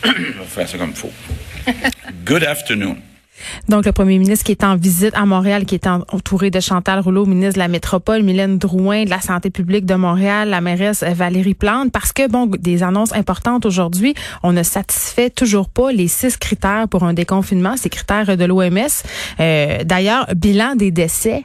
Je 0.04 0.10
vais 0.10 0.44
faire 0.46 0.68
ça 0.68 0.78
comme 0.78 0.90
il 0.90 0.96
faut. 0.96 1.12
Good 2.24 2.44
afternoon. 2.44 2.96
Donc, 3.68 3.86
le 3.86 3.92
premier 3.92 4.18
ministre 4.18 4.44
qui 4.44 4.52
est 4.52 4.64
en 4.64 4.76
visite 4.76 5.14
à 5.14 5.24
Montréal, 5.24 5.64
qui 5.64 5.74
est 5.74 5.86
entouré 5.86 6.50
de 6.50 6.60
Chantal 6.60 7.00
Rouleau, 7.00 7.26
ministre 7.26 7.54
de 7.54 7.60
la 7.60 7.68
Métropole, 7.68 8.22
Mylène 8.22 8.58
Drouin, 8.58 9.04
de 9.04 9.10
la 9.10 9.20
Santé 9.20 9.50
publique 9.50 9.86
de 9.86 9.94
Montréal, 9.94 10.50
la 10.50 10.60
mairesse 10.60 11.02
Valérie 11.02 11.54
Plante, 11.54 11.90
parce 11.92 12.12
que, 12.12 12.28
bon, 12.28 12.46
des 12.46 12.82
annonces 12.82 13.12
importantes 13.12 13.66
aujourd'hui, 13.66 14.14
on 14.42 14.52
ne 14.52 14.62
satisfait 14.62 15.30
toujours 15.30 15.68
pas 15.68 15.92
les 15.92 16.08
six 16.08 16.36
critères 16.36 16.86
pour 16.88 17.04
un 17.04 17.14
déconfinement, 17.14 17.76
ces 17.76 17.88
critères 17.88 18.36
de 18.36 18.44
l'OMS. 18.44 18.78
Euh, 19.40 19.84
D'ailleurs, 19.84 20.26
bilan 20.34 20.74
des 20.76 20.90
décès 20.90 21.44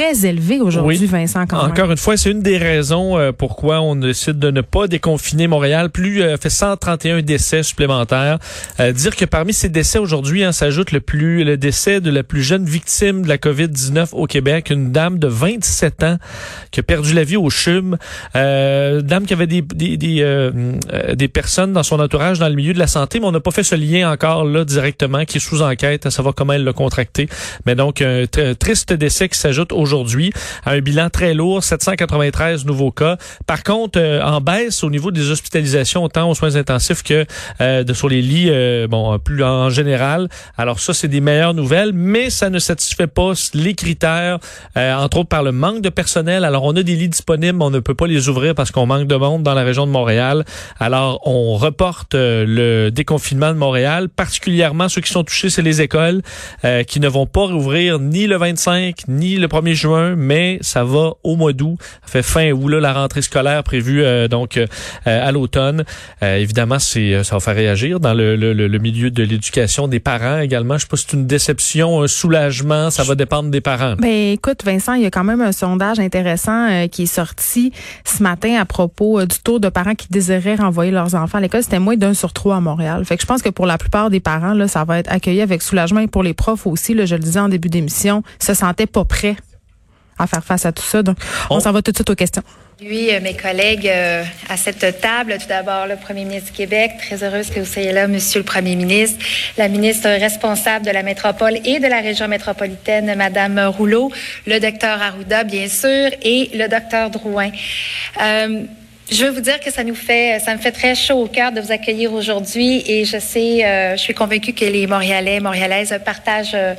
très 0.00 0.26
élevé 0.26 0.60
aujourd'hui, 0.60 1.04
Vincent. 1.04 1.46
Quand 1.46 1.58
Encore 1.58 1.90
une 1.90 1.98
fois, 1.98 2.16
c'est 2.16 2.30
une 2.30 2.40
des 2.40 2.56
raisons 2.56 3.18
euh, 3.18 3.32
pourquoi 3.32 3.82
on 3.82 3.96
décide 3.96 4.38
de 4.38 4.50
ne 4.50 4.62
pas 4.62 4.86
déconfiner 4.86 5.46
Montréal. 5.46 5.90
Plus 5.90 6.22
euh, 6.22 6.38
fait 6.38 6.48
131 6.48 7.20
décès 7.20 7.62
supplémentaires. 7.62 8.38
Euh, 8.78 8.92
dire 8.92 9.14
que 9.14 9.26
parmi 9.26 9.52
ces 9.52 9.68
décès 9.68 9.98
aujourd'hui, 9.98 10.42
hein, 10.42 10.52
s'ajoute 10.52 10.92
le 10.92 11.00
plus 11.00 11.44
le 11.44 11.58
décès 11.58 12.00
de 12.00 12.10
la 12.10 12.22
plus 12.22 12.42
jeune 12.42 12.64
victime 12.64 13.22
de 13.24 13.28
la 13.28 13.36
COVID-19 13.36 14.08
au 14.12 14.26
Québec, 14.26 14.70
une 14.70 14.90
dame 14.90 15.18
de 15.18 15.26
27 15.26 16.02
ans 16.02 16.16
qui 16.70 16.80
a 16.80 16.82
perdu 16.82 17.12
la 17.12 17.24
vie 17.24 17.36
au 17.36 17.50
CHUM. 17.50 17.98
Euh, 18.36 19.02
dame 19.02 19.26
qui 19.26 19.34
avait 19.34 19.46
des 19.46 19.60
des 19.60 19.98
des, 19.98 20.50
des 21.14 21.28
personnes 21.28 21.74
dans 21.74 21.82
son 21.82 22.00
entourage 22.00 22.38
dans 22.38 22.48
le 22.48 22.54
milieu 22.54 22.72
de 22.72 22.78
la 22.78 22.86
santé, 22.86 23.20
mais 23.20 23.26
on 23.26 23.32
n'a 23.32 23.40
pas 23.40 23.50
fait 23.50 23.64
ce 23.64 23.74
lien 23.74 24.10
encore 24.10 24.46
là 24.46 24.64
directement, 24.64 25.26
qui 25.26 25.36
est 25.36 25.40
sous 25.40 25.60
enquête 25.60 26.06
à 26.06 26.10
savoir 26.10 26.34
comment 26.34 26.54
elle 26.54 26.64
l'a 26.64 26.72
contracté. 26.72 27.28
Mais 27.66 27.74
donc 27.74 28.00
un 28.00 28.24
triste 28.58 28.94
décès 28.94 29.28
qui 29.28 29.38
s'ajoute 29.38 29.72
aujourd'hui 29.72 29.89
à 30.64 30.70
un 30.70 30.80
bilan 30.80 31.10
très 31.10 31.34
lourd, 31.34 31.64
793 31.64 32.64
nouveaux 32.64 32.92
cas. 32.92 33.16
Par 33.46 33.62
contre, 33.62 33.98
euh, 33.98 34.22
en 34.22 34.40
baisse 34.40 34.84
au 34.84 34.90
niveau 34.90 35.10
des 35.10 35.30
hospitalisations, 35.30 36.04
autant 36.04 36.30
aux 36.30 36.34
soins 36.34 36.56
intensifs 36.56 37.02
que 37.02 37.24
euh, 37.60 37.84
sur 37.92 38.08
les 38.08 38.22
lits, 38.22 38.48
euh, 38.50 38.86
bon, 38.86 39.18
plus 39.18 39.42
en 39.42 39.70
général. 39.70 40.28
Alors 40.56 40.80
ça, 40.80 40.94
c'est 40.94 41.08
des 41.08 41.20
meilleures 41.20 41.54
nouvelles, 41.54 41.92
mais 41.92 42.30
ça 42.30 42.50
ne 42.50 42.58
satisfait 42.58 43.06
pas 43.06 43.32
les 43.54 43.74
critères, 43.74 44.38
entre 44.76 45.18
autres 45.18 45.28
par 45.28 45.42
le 45.42 45.52
manque 45.52 45.80
de 45.80 45.88
personnel. 45.88 46.44
Alors 46.44 46.64
on 46.64 46.76
a 46.76 46.82
des 46.82 46.96
lits 46.96 47.08
disponibles, 47.08 47.58
mais 47.58 47.64
on 47.64 47.70
ne 47.70 47.80
peut 47.80 47.94
pas 47.94 48.06
les 48.06 48.28
ouvrir 48.28 48.54
parce 48.54 48.70
qu'on 48.70 48.86
manque 48.86 49.06
de 49.06 49.16
monde 49.16 49.42
dans 49.42 49.54
la 49.54 49.62
région 49.62 49.86
de 49.86 49.92
Montréal. 49.92 50.44
Alors 50.78 51.20
on 51.26 51.54
reporte 51.56 52.14
le 52.14 52.90
déconfinement 52.90 53.52
de 53.52 53.58
Montréal, 53.58 54.08
particulièrement 54.08 54.88
ceux 54.88 55.00
qui 55.00 55.10
sont 55.10 55.24
touchés, 55.24 55.50
c'est 55.50 55.62
les 55.62 55.82
écoles 55.82 56.22
qui 56.86 57.00
ne 57.00 57.08
vont 57.08 57.26
pas 57.26 57.46
rouvrir 57.46 57.98
ni 57.98 58.26
le 58.26 58.36
25 58.36 59.02
ni 59.08 59.36
le 59.36 59.48
1er 59.48 59.74
mais 59.86 60.58
ça 60.60 60.84
va 60.84 61.12
au 61.22 61.36
mois 61.36 61.52
d'août. 61.52 61.76
Ça 62.04 62.12
fait 62.12 62.22
fin 62.22 62.50
août, 62.52 62.68
là, 62.68 62.80
la 62.80 62.92
rentrée 62.92 63.22
scolaire 63.22 63.62
prévue 63.62 64.02
euh, 64.02 64.28
donc 64.28 64.56
euh, 64.56 64.66
à 65.04 65.32
l'automne. 65.32 65.84
Euh, 66.22 66.36
évidemment, 66.36 66.78
c'est 66.78 67.22
ça 67.24 67.36
va 67.36 67.40
faire 67.40 67.54
réagir 67.54 68.00
dans 68.00 68.14
le 68.14 68.78
milieu 68.78 69.10
de 69.10 69.22
l'éducation 69.22 69.88
des 69.88 70.00
parents 70.00 70.38
également. 70.38 70.74
Je 70.74 70.82
sais 70.82 70.88
pas 70.88 70.96
si 70.96 71.06
c'est 71.08 71.16
une 71.16 71.26
déception, 71.26 72.02
un 72.02 72.08
soulagement, 72.08 72.90
ça 72.90 73.02
va 73.02 73.14
dépendre 73.14 73.50
des 73.50 73.60
parents. 73.60 73.94
Ben 73.98 74.32
écoute, 74.32 74.64
Vincent, 74.64 74.94
il 74.94 75.02
y 75.02 75.06
a 75.06 75.10
quand 75.10 75.24
même 75.24 75.40
un 75.40 75.52
sondage 75.52 75.98
intéressant 75.98 76.88
qui 76.88 77.04
est 77.04 77.06
sorti 77.06 77.72
ce 78.04 78.22
matin 78.22 78.56
à 78.60 78.64
propos 78.64 79.24
du 79.24 79.38
taux 79.38 79.58
de 79.58 79.68
parents 79.68 79.94
qui 79.94 80.08
désiraient 80.08 80.56
renvoyer 80.56 80.90
leurs 80.90 81.14
enfants 81.14 81.38
à 81.38 81.40
l'école. 81.40 81.62
C'était 81.62 81.78
moins 81.78 81.96
d'un 81.96 82.14
sur 82.14 82.32
trois 82.32 82.56
à 82.56 82.60
Montréal. 82.60 83.04
Fait 83.04 83.16
que 83.16 83.22
je 83.22 83.26
pense 83.26 83.42
que 83.42 83.48
pour 83.48 83.66
la 83.66 83.78
plupart 83.78 84.10
des 84.10 84.20
parents, 84.20 84.54
là, 84.54 84.68
ça 84.68 84.84
va 84.84 84.98
être 84.98 85.12
accueilli 85.12 85.40
avec 85.40 85.62
soulagement 85.62 86.00
et 86.00 86.06
pour 86.06 86.22
les 86.22 86.34
profs 86.34 86.66
aussi. 86.66 86.94
Là, 86.94 87.04
je 87.06 87.14
le 87.14 87.20
disais 87.20 87.40
en 87.40 87.48
début 87.48 87.68
d'émission, 87.68 88.22
se 88.38 88.54
sentaient 88.54 88.86
pas 88.86 89.04
prêts 89.04 89.36
à 90.20 90.26
faire 90.26 90.44
face 90.44 90.66
à 90.66 90.72
tout 90.72 90.82
ça. 90.82 91.02
Donc, 91.02 91.16
on, 91.48 91.60
s'en 91.60 91.72
va 91.72 91.82
tout 91.82 91.90
de 91.90 91.96
suite 91.96 92.10
aux 92.10 92.14
questions. 92.14 92.42
Oui, 92.82 93.10
euh, 93.12 93.20
mes 93.20 93.34
collègues 93.34 93.86
euh, 93.88 94.24
à 94.48 94.56
cette 94.56 95.00
table. 95.00 95.36
Tout 95.38 95.48
d'abord, 95.48 95.86
le 95.86 95.96
premier 95.96 96.24
ministre 96.24 96.50
du 96.50 96.56
Québec. 96.56 96.92
Très 96.98 97.22
heureuse 97.22 97.50
que 97.50 97.60
vous 97.60 97.66
soyez 97.66 97.92
là, 97.92 98.08
Monsieur 98.08 98.40
le 98.40 98.44
Premier 98.44 98.74
ministre. 98.74 99.22
La 99.58 99.68
ministre 99.68 100.08
responsable 100.08 100.86
de 100.86 100.90
la 100.90 101.02
métropole 101.02 101.58
et 101.64 101.78
de 101.78 101.86
la 101.86 102.00
région 102.00 102.26
métropolitaine, 102.26 103.14
Madame 103.16 103.58
Rouleau. 103.58 104.10
Le 104.46 104.60
docteur 104.60 105.02
Arruda, 105.02 105.44
bien 105.44 105.68
sûr, 105.68 106.08
et 106.22 106.50
le 106.54 106.68
docteur 106.68 107.10
Drouin. 107.10 107.50
Euh, 108.22 108.62
je 109.10 109.24
veux 109.24 109.30
vous 109.30 109.40
dire 109.40 109.58
que 109.58 109.72
ça 109.72 109.82
nous 109.82 109.96
fait, 109.96 110.38
ça 110.38 110.54
me 110.54 110.60
fait 110.60 110.70
très 110.70 110.94
chaud 110.94 111.22
au 111.22 111.26
cœur 111.26 111.50
de 111.50 111.60
vous 111.60 111.72
accueillir 111.72 112.12
aujourd'hui 112.12 112.84
et 112.86 113.04
je 113.04 113.18
sais, 113.18 113.64
euh, 113.64 113.96
je 113.96 114.00
suis 114.00 114.14
convaincue 114.14 114.52
que 114.52 114.64
les 114.64 114.86
Montréalais, 114.86 115.40
Montréalaises 115.40 115.98
partagent 116.04 116.54
euh, 116.54 116.74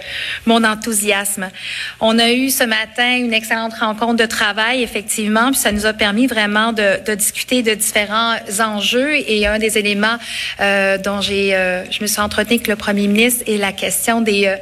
mon 0.46 0.64
enthousiasme. 0.64 1.50
On 2.00 2.18
a 2.20 2.31
eu 2.31 2.50
ce 2.50 2.64
matin 2.64 3.18
une 3.18 3.34
excellente 3.34 3.74
rencontre 3.74 4.16
de 4.16 4.25
travail, 4.25 4.81
effectivement, 4.81 5.52
puis 5.52 5.59
ça 5.59 5.74
nous 5.74 5.86
a 5.86 5.91
permis 5.91 6.25
vraiment 6.25 6.72
de, 6.72 7.03
de 7.06 7.16
discuter 7.16 7.64
de 7.64 7.74
différents 7.74 8.36
enjeux 8.62 9.14
et 9.14 9.46
un 9.46 9.59
des 9.59 9.78
éléments 9.78 10.18
euh, 10.62 10.97
dont 10.97 11.20
j'ai, 11.20 11.53
euh, 11.53 11.84
je 11.91 12.02
me 12.02 12.08
suis 12.08 12.22
entretenue 12.22 12.56
avec 12.56 12.68
le 12.68 12.78
Premier 12.78 13.08
ministre 13.08 13.44
est 13.46 13.58
la 13.58 13.74
question 13.74 14.22
des, 14.22 14.56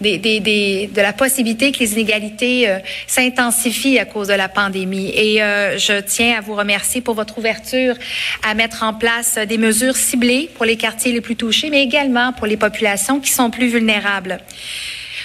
des, 0.00 0.18
des, 0.18 0.40
des, 0.40 0.90
de 0.92 1.00
la 1.00 1.12
possibilité 1.12 1.70
que 1.70 1.78
les 1.78 1.92
inégalités 1.92 2.68
s'intensifient 3.06 3.98
à 4.00 4.06
cause 4.06 4.28
de 4.28 4.34
la 4.34 4.48
pandémie. 4.48 5.10
Et 5.14 5.38
je 5.38 6.00
tiens 6.00 6.36
à 6.38 6.40
vous 6.40 6.54
remercier 6.54 7.00
pour 7.00 7.11
votre 7.14 7.38
ouverture 7.38 7.94
à 8.42 8.54
mettre 8.54 8.82
en 8.82 8.94
place 8.94 9.38
des 9.38 9.58
mesures 9.58 9.96
ciblées 9.96 10.50
pour 10.54 10.64
les 10.64 10.76
quartiers 10.76 11.12
les 11.12 11.20
plus 11.20 11.36
touchés, 11.36 11.70
mais 11.70 11.82
également 11.82 12.32
pour 12.32 12.46
les 12.46 12.56
populations 12.56 13.20
qui 13.20 13.30
sont 13.30 13.50
plus 13.50 13.68
vulnérables. 13.68 14.38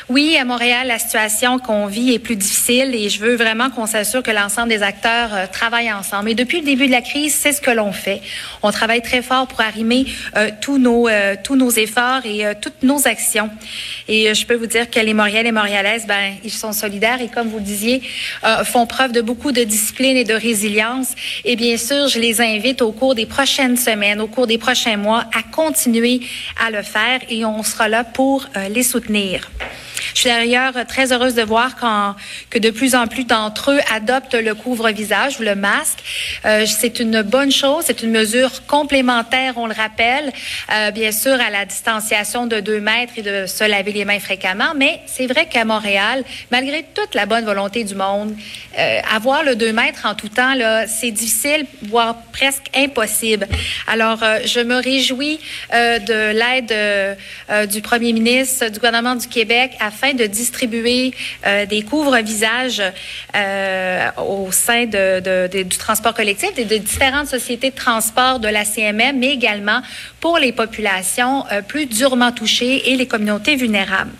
Oui, 0.09 0.37
à 0.37 0.45
Montréal, 0.45 0.87
la 0.87 0.99
situation 0.99 1.59
qu'on 1.59 1.85
vit 1.85 2.13
est 2.13 2.19
plus 2.19 2.37
difficile 2.37 2.95
et 2.95 3.09
je 3.09 3.19
veux 3.19 3.35
vraiment 3.35 3.69
qu'on 3.69 3.85
s'assure 3.85 4.23
que 4.23 4.31
l'ensemble 4.31 4.69
des 4.69 4.81
acteurs 4.81 5.33
euh, 5.33 5.47
travaillent 5.51 5.91
ensemble. 5.91 6.29
Et 6.29 6.33
depuis 6.33 6.59
le 6.59 6.65
début 6.65 6.87
de 6.87 6.93
la 6.93 7.01
crise, 7.01 7.35
c'est 7.35 7.51
ce 7.51 7.59
que 7.59 7.71
l'on 7.71 7.91
fait. 7.91 8.21
On 8.63 8.71
travaille 8.71 9.01
très 9.01 9.21
fort 9.21 9.47
pour 9.47 9.59
arrimer 9.59 10.05
euh, 10.37 10.49
tous 10.61 10.77
nos 10.77 11.09
euh, 11.09 11.35
tous 11.43 11.57
nos 11.57 11.69
efforts 11.69 12.25
et 12.25 12.45
toutes 12.61 12.83
nos 12.83 13.05
actions. 13.05 13.49
Et 14.07 14.33
je 14.33 14.45
peux 14.45 14.55
vous 14.55 14.65
dire 14.65 14.89
que 14.89 15.01
les 15.01 15.13
Montréalais 15.13 15.49
et 15.49 15.51
Montréalaises, 15.51 16.05
ben, 16.07 16.35
ils 16.41 16.51
sont 16.51 16.71
solidaires 16.71 17.21
et 17.21 17.27
comme 17.27 17.49
vous 17.49 17.57
le 17.57 17.63
disiez, 17.63 18.01
font 18.63 18.85
preuve 18.85 19.11
de 19.11 19.19
beaucoup 19.19 19.51
de 19.51 19.63
discipline 19.63 20.15
et 20.15 20.23
de 20.23 20.33
résilience. 20.33 21.09
Et 21.43 21.57
bien 21.57 21.75
sûr, 21.75 22.07
je 22.07 22.19
les 22.19 22.39
invite 22.39 22.81
au 22.81 22.93
cours 22.93 23.13
des 23.13 23.25
prochaines 23.25 23.75
semaines, 23.75 24.21
au 24.21 24.27
cours 24.27 24.47
des 24.47 24.57
prochains 24.57 24.95
mois, 24.95 25.25
à 25.37 25.43
continuer 25.43 26.21
à 26.65 26.71
le 26.71 26.81
faire 26.81 27.19
et 27.29 27.43
on 27.43 27.61
sera 27.63 27.89
là 27.89 28.05
pour 28.05 28.47
les 28.69 28.83
soutenir. 28.83 29.49
Je 30.17 30.21
suis 30.21 30.29
d'ailleurs 30.31 30.73
très 30.87 31.13
heureuse 31.13 31.35
de 31.35 31.43
voir 31.43 31.75
que 32.49 32.57
de 32.57 32.71
plus 32.71 32.95
en 32.95 33.05
plus 33.05 33.25
d'entre 33.25 33.69
eux 33.73 33.79
adoptent 33.93 34.33
le 34.33 34.55
couvre-visage 34.55 35.39
ou 35.39 35.43
le 35.43 35.53
masque. 35.53 35.99
Euh, 36.43 36.65
c'est 36.65 36.99
une 36.99 37.21
bonne 37.21 37.51
chose, 37.51 37.83
c'est 37.85 38.01
une 38.01 38.09
mesure 38.09 38.65
complémentaire, 38.65 39.53
on 39.57 39.67
le 39.67 39.75
rappelle, 39.75 40.33
euh, 40.73 40.89
bien 40.89 41.11
sûr 41.11 41.33
à 41.33 41.51
la 41.51 41.65
distanciation 41.65 42.47
de 42.47 42.59
deux 42.61 42.79
mètres 42.79 43.13
et 43.17 43.21
de 43.21 43.45
se 43.45 43.63
laver 43.63 43.91
les 43.91 44.05
mains 44.05 44.17
fréquemment, 44.17 44.73
mais 44.75 45.01
c'est 45.05 45.27
vrai 45.27 45.45
qu'à 45.45 45.65
Montréal, 45.65 46.23
malgré 46.49 46.83
toute 46.95 47.13
la 47.13 47.27
bonne 47.27 47.45
volonté 47.45 47.83
du 47.83 47.93
monde, 47.93 48.35
euh, 48.79 48.99
avoir 49.15 49.43
le 49.43 49.55
deux 49.55 49.71
mètres 49.71 50.07
en 50.07 50.15
tout 50.15 50.29
temps, 50.29 50.55
là, 50.55 50.87
c'est 50.87 51.11
difficile, 51.11 51.67
voire 51.83 52.15
presque 52.33 52.71
impossible. 52.75 53.47
Alors, 53.85 54.23
je 54.45 54.61
me 54.61 54.77
réjouis 54.77 55.39
de 55.71 56.31
l'aide 56.31 57.69
du 57.69 57.81
premier 57.81 58.13
ministre, 58.13 58.69
du 58.69 58.79
gouvernement 58.79 59.15
du 59.15 59.27
Québec 59.27 59.73
afin 59.79 60.06
de 60.13 60.25
distribuer 60.25 61.13
euh, 61.45 61.65
des 61.65 61.81
couvre-visages 61.81 62.81
euh, 63.35 64.09
au 64.17 64.51
sein 64.51 64.85
du 64.85 65.77
transport 65.77 66.13
collectif 66.13 66.51
et 66.57 66.65
de 66.65 66.77
différentes 66.77 67.27
sociétés 67.27 67.71
de 67.71 67.75
transport 67.75 68.39
de 68.39 68.47
la 68.47 68.65
CMM, 68.65 69.17
mais 69.17 69.33
également 69.33 69.81
pour 70.19 70.37
les 70.37 70.51
populations 70.51 71.45
euh, 71.51 71.61
plus 71.61 71.85
durement 71.85 72.31
touchées 72.31 72.91
et 72.91 72.95
les 72.95 73.07
communautés 73.07 73.55
vulnérables. 73.55 74.11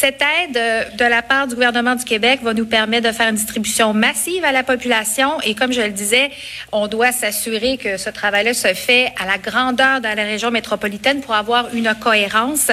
Cette 0.00 0.22
aide 0.22 0.96
de 0.96 1.04
la 1.04 1.22
part 1.22 1.48
du 1.48 1.56
gouvernement 1.56 1.96
du 1.96 2.04
Québec 2.04 2.38
va 2.44 2.54
nous 2.54 2.66
permettre 2.66 3.08
de 3.08 3.12
faire 3.12 3.30
une 3.30 3.34
distribution 3.34 3.92
massive 3.92 4.44
à 4.44 4.52
la 4.52 4.62
population 4.62 5.40
et 5.40 5.56
comme 5.56 5.72
je 5.72 5.80
le 5.80 5.90
disais, 5.90 6.30
on 6.70 6.86
doit 6.86 7.10
s'assurer 7.10 7.78
que 7.78 7.96
ce 7.96 8.08
travail-là 8.08 8.54
se 8.54 8.74
fait 8.74 9.12
à 9.20 9.26
la 9.26 9.38
grandeur 9.38 10.00
de 10.00 10.04
la 10.04 10.22
région 10.22 10.52
métropolitaine 10.52 11.20
pour 11.20 11.34
avoir 11.34 11.74
une 11.74 11.92
cohérence 12.00 12.70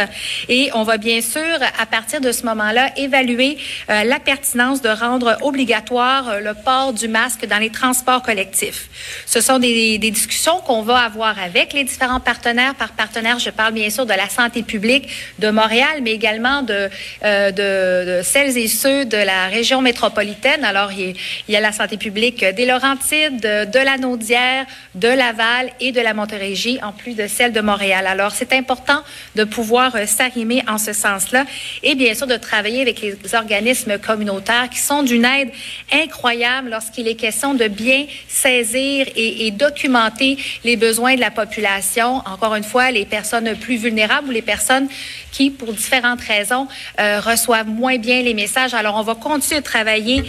et 0.50 0.70
on 0.76 0.84
va 0.84 0.98
bien 0.98 1.20
sûr 1.22 1.42
à 1.82 1.88
partir 1.88 2.22
de 2.22 2.32
ce 2.32 2.46
moment-là 2.46 2.92
évaluer 2.96 3.58
euh, 3.90 4.04
la 4.04 4.20
pertinence 4.20 4.84
de 4.84 4.90
rendre 4.90 5.40
obligatoire 5.42 6.30
euh, 6.30 6.40
le 6.42 6.54
port 6.54 6.94
du 6.94 7.08
masque 7.08 7.48
dans 7.48 7.58
les 7.58 7.72
transports 7.72 8.22
collectifs. 8.22 8.88
Ce 9.26 9.42
sont 9.42 9.58
des, 9.58 9.98
des 9.98 10.12
discussions 10.12 10.60
qu'on 10.60 10.84
va 10.84 11.00
avoir 11.00 11.40
avec 11.40 11.74
les 11.74 11.86
différents 11.86 12.20
partenaires. 12.20 12.76
Par 12.76 12.92
partenaires, 12.92 13.40
je 13.40 13.50
parle 13.50 13.74
bien 13.74 13.90
sûr 13.90 14.06
de 14.06 14.14
la 14.14 14.30
santé 14.30 14.62
publique 14.62 15.10
de 15.40 15.50
Montréal, 15.50 16.02
mais 16.04 16.12
également 16.12 16.62
de 16.62 16.88
euh, 17.24 17.52
de, 17.52 18.24
celles 18.24 18.58
et 18.58 18.68
ceux 18.68 19.06
de 19.06 19.18
la 19.18 19.48
région 19.48 19.82
métropolitaine. 19.82 20.64
Alors, 20.64 20.92
il 20.92 21.16
y 21.48 21.56
a 21.56 21.60
la 21.60 21.72
santé 21.72 21.98
publique 21.98 22.44
des 22.44 22.66
Laurentides, 22.66 23.40
de, 23.40 23.80
la 23.80 23.98
Naudière, 23.98 24.66
de 24.96 25.08
Laval 25.08 25.72
et 25.80 25.92
de 25.92 26.02
la 26.02 26.14
Montérégie, 26.14 26.80
en 26.84 26.92
plus 26.92 27.16
de 27.16 27.28
celle 27.28 27.52
de 27.54 27.62
Montréal. 27.62 28.08
Alors, 28.08 28.32
c'est 28.32 28.54
important 28.54 29.02
de 29.36 29.44
pouvoir 29.44 29.96
euh, 29.96 30.06
s'arrimer 30.06 30.64
en 30.68 30.78
ce 30.78 30.94
sens-là 30.94 31.46
et 31.84 31.96
bien 31.96 32.14
sûr 32.14 32.28
de 32.28 32.38
travailler 32.38 32.82
avec 32.82 33.02
les 33.02 33.16
organismes 33.34 33.98
communautaires 33.98 34.70
qui 34.70 34.80
sont 34.80 35.04
d'une 35.04 35.26
aide 35.26 35.50
incroyable 35.92 36.70
lorsqu'il 36.70 37.08
est 37.08 37.16
question 37.16 37.54
de 37.54 37.68
bien 37.68 38.06
saisir 38.28 39.08
et, 39.16 39.48
et 39.48 39.52
documenter 39.52 40.38
les 40.64 40.76
besoins 40.76 41.16
de 41.16 41.22
la 41.22 41.32
population. 41.32 42.18
Encore 42.26 42.56
une 42.56 42.64
fois, 42.64 42.92
les 42.92 43.06
personnes 43.06 43.56
plus 43.56 43.78
vulnérables 43.78 44.30
ou 44.30 44.32
les 44.32 44.42
personnes 44.42 44.88
qui, 45.32 45.50
pour 45.50 45.74
différentes 45.74 46.22
raisons, 46.22 46.68
euh, 47.00 47.05
reçoivent 47.20 47.68
moins 47.68 47.98
bien 47.98 48.22
les 48.22 48.34
messages. 48.34 48.74
Alors, 48.74 48.96
on 48.96 49.04
va 49.04 49.16
continuer 49.16 49.62
de 49.62 49.66
travailler 49.66 50.24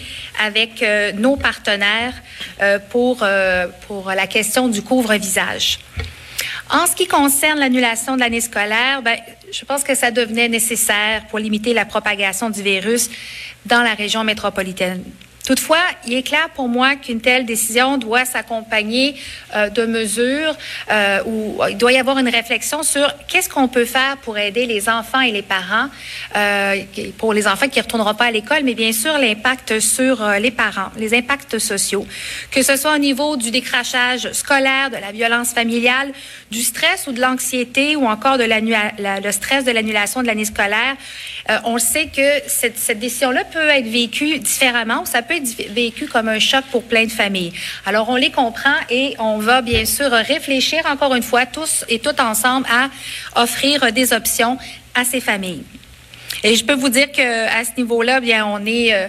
avec 0.45 0.83
euh, 0.83 1.13
nos 1.13 1.37
partenaires 1.37 2.15
euh, 2.63 2.79
pour, 2.91 3.19
euh, 3.23 3.67
pour 3.87 4.11
la 4.11 4.27
question 4.27 4.69
du 4.69 4.83
couvre-visage. 4.83 5.79
En 6.71 6.87
ce 6.87 6.97
qui 6.97 7.07
concerne 7.07 7.61
l'annulation 7.61 8.17
de 8.17 8.21
l'année 8.21 8.41
scolaire, 8.41 9.03
ben, 9.03 9.17
je 9.53 9.65
pense 9.65 9.85
que 9.85 9.95
ça 9.95 10.11
devenait 10.11 10.49
nécessaire 10.49 11.27
pour 11.29 11.39
limiter 11.39 11.75
la 11.75 11.85
propagation 11.85 12.51
du 12.51 12.63
virus 12.63 13.09
dans 13.67 13.83
la 13.83 13.95
région 13.95 14.25
métropolitaine. 14.25 15.05
Toutefois, 15.47 15.79
il 16.07 16.15
est 16.15 16.23
clair 16.23 16.51
pour 16.55 16.69
moi 16.69 16.97
qu'une 16.97 17.21
telle 17.21 17.47
décision 17.47 17.97
doit 17.99 18.25
s'accompagner 18.25 19.15
euh, 19.55 19.71
de 19.71 19.87
mesures 19.87 20.57
euh, 20.91 21.23
où 21.25 21.61
il 21.71 21.79
doit 21.79 21.93
y 21.93 21.99
avoir 21.99 22.19
une 22.19 22.29
réflexion 22.29 22.83
sur 22.83 23.09
qu'est-ce 23.29 23.49
qu'on 23.49 23.69
peut 23.69 23.85
faire 23.85 24.17
pour 24.19 24.37
aider 24.37 24.67
les 24.67 24.89
enfants 24.89 25.21
et 25.21 25.31
les 25.31 25.43
parents, 25.43 25.89
euh, 26.37 26.83
pour 27.17 27.33
les 27.33 27.47
enfants 27.47 27.69
qui 27.69 27.79
ne 27.79 27.85
retourneront 27.85 28.15
pas 28.15 28.27
à 28.27 28.31
l'école, 28.31 28.63
mais 28.65 28.75
bien 28.75 28.93
sûr 28.93 29.17
l'impact 29.19 29.79
sur 29.79 30.23
euh, 30.23 30.39
les 30.39 30.51
parents, 30.51 30.91
les 30.97 31.17
impacts 31.17 31.59
sociaux, 31.59 32.07
que 32.51 32.63
ce 32.63 32.77
soit 32.77 32.95
au 32.95 32.99
niveau 32.99 33.37
du 33.37 33.51
décrachage 33.51 34.33
scolaire, 34.33 34.91
de 34.91 34.97
la 34.97 35.13
violence 35.13 35.53
familiale, 35.53 36.13
du 36.51 36.63
stress 36.63 37.07
ou 37.07 37.13
de 37.13 37.21
l'anxiété 37.21 37.95
ou 37.97 38.07
encore 38.07 38.37
de 38.37 38.45
la, 38.45 38.61
le 38.61 39.33
stress 39.33 39.65
de 39.65 39.71
l'annulation 39.71 40.23
de 40.23 40.27
l'année 40.27 40.45
scolaire. 40.45 40.97
Euh, 41.51 41.59
on 41.65 41.79
sait 41.79 42.07
que 42.07 42.49
cette, 42.49 42.79
cette 42.79 42.99
décision-là 42.99 43.45
peut 43.45 43.69
être 43.69 43.89
vécue 43.89 44.39
différemment 44.39 45.05
ça 45.05 45.23
peut 45.23 45.36
vécu 45.71 46.07
comme 46.07 46.29
un 46.29 46.39
choc 46.39 46.65
pour 46.71 46.83
plein 46.85 47.05
de 47.05 47.11
familles. 47.13 47.53
Alors, 47.85 48.09
on 48.09 48.17
les 48.17 48.31
comprend 48.31 48.75
et 48.91 49.15
on 49.19 49.39
va 49.39 49.63
bien 49.63 49.85
sûr 49.85 50.11
réfléchir 50.11 50.83
encore 50.91 51.15
une 51.15 51.23
fois 51.23 51.47
tous 51.47 51.85
et 51.89 51.99
tout 51.99 52.21
ensemble 52.21 52.67
à 52.71 52.89
offrir 53.41 53.93
des 53.93 54.13
options 54.13 54.59
à 54.95 55.05
ces 55.05 55.21
familles. 55.21 55.65
Et 56.43 56.55
je 56.55 56.65
peux 56.65 56.75
vous 56.75 56.89
dire 56.89 57.11
que 57.13 57.47
à 57.49 57.65
ce 57.65 57.71
niveau-là, 57.77 58.21
bien, 58.21 58.47
on 58.47 58.65
est, 58.67 58.95
euh, 58.95 59.09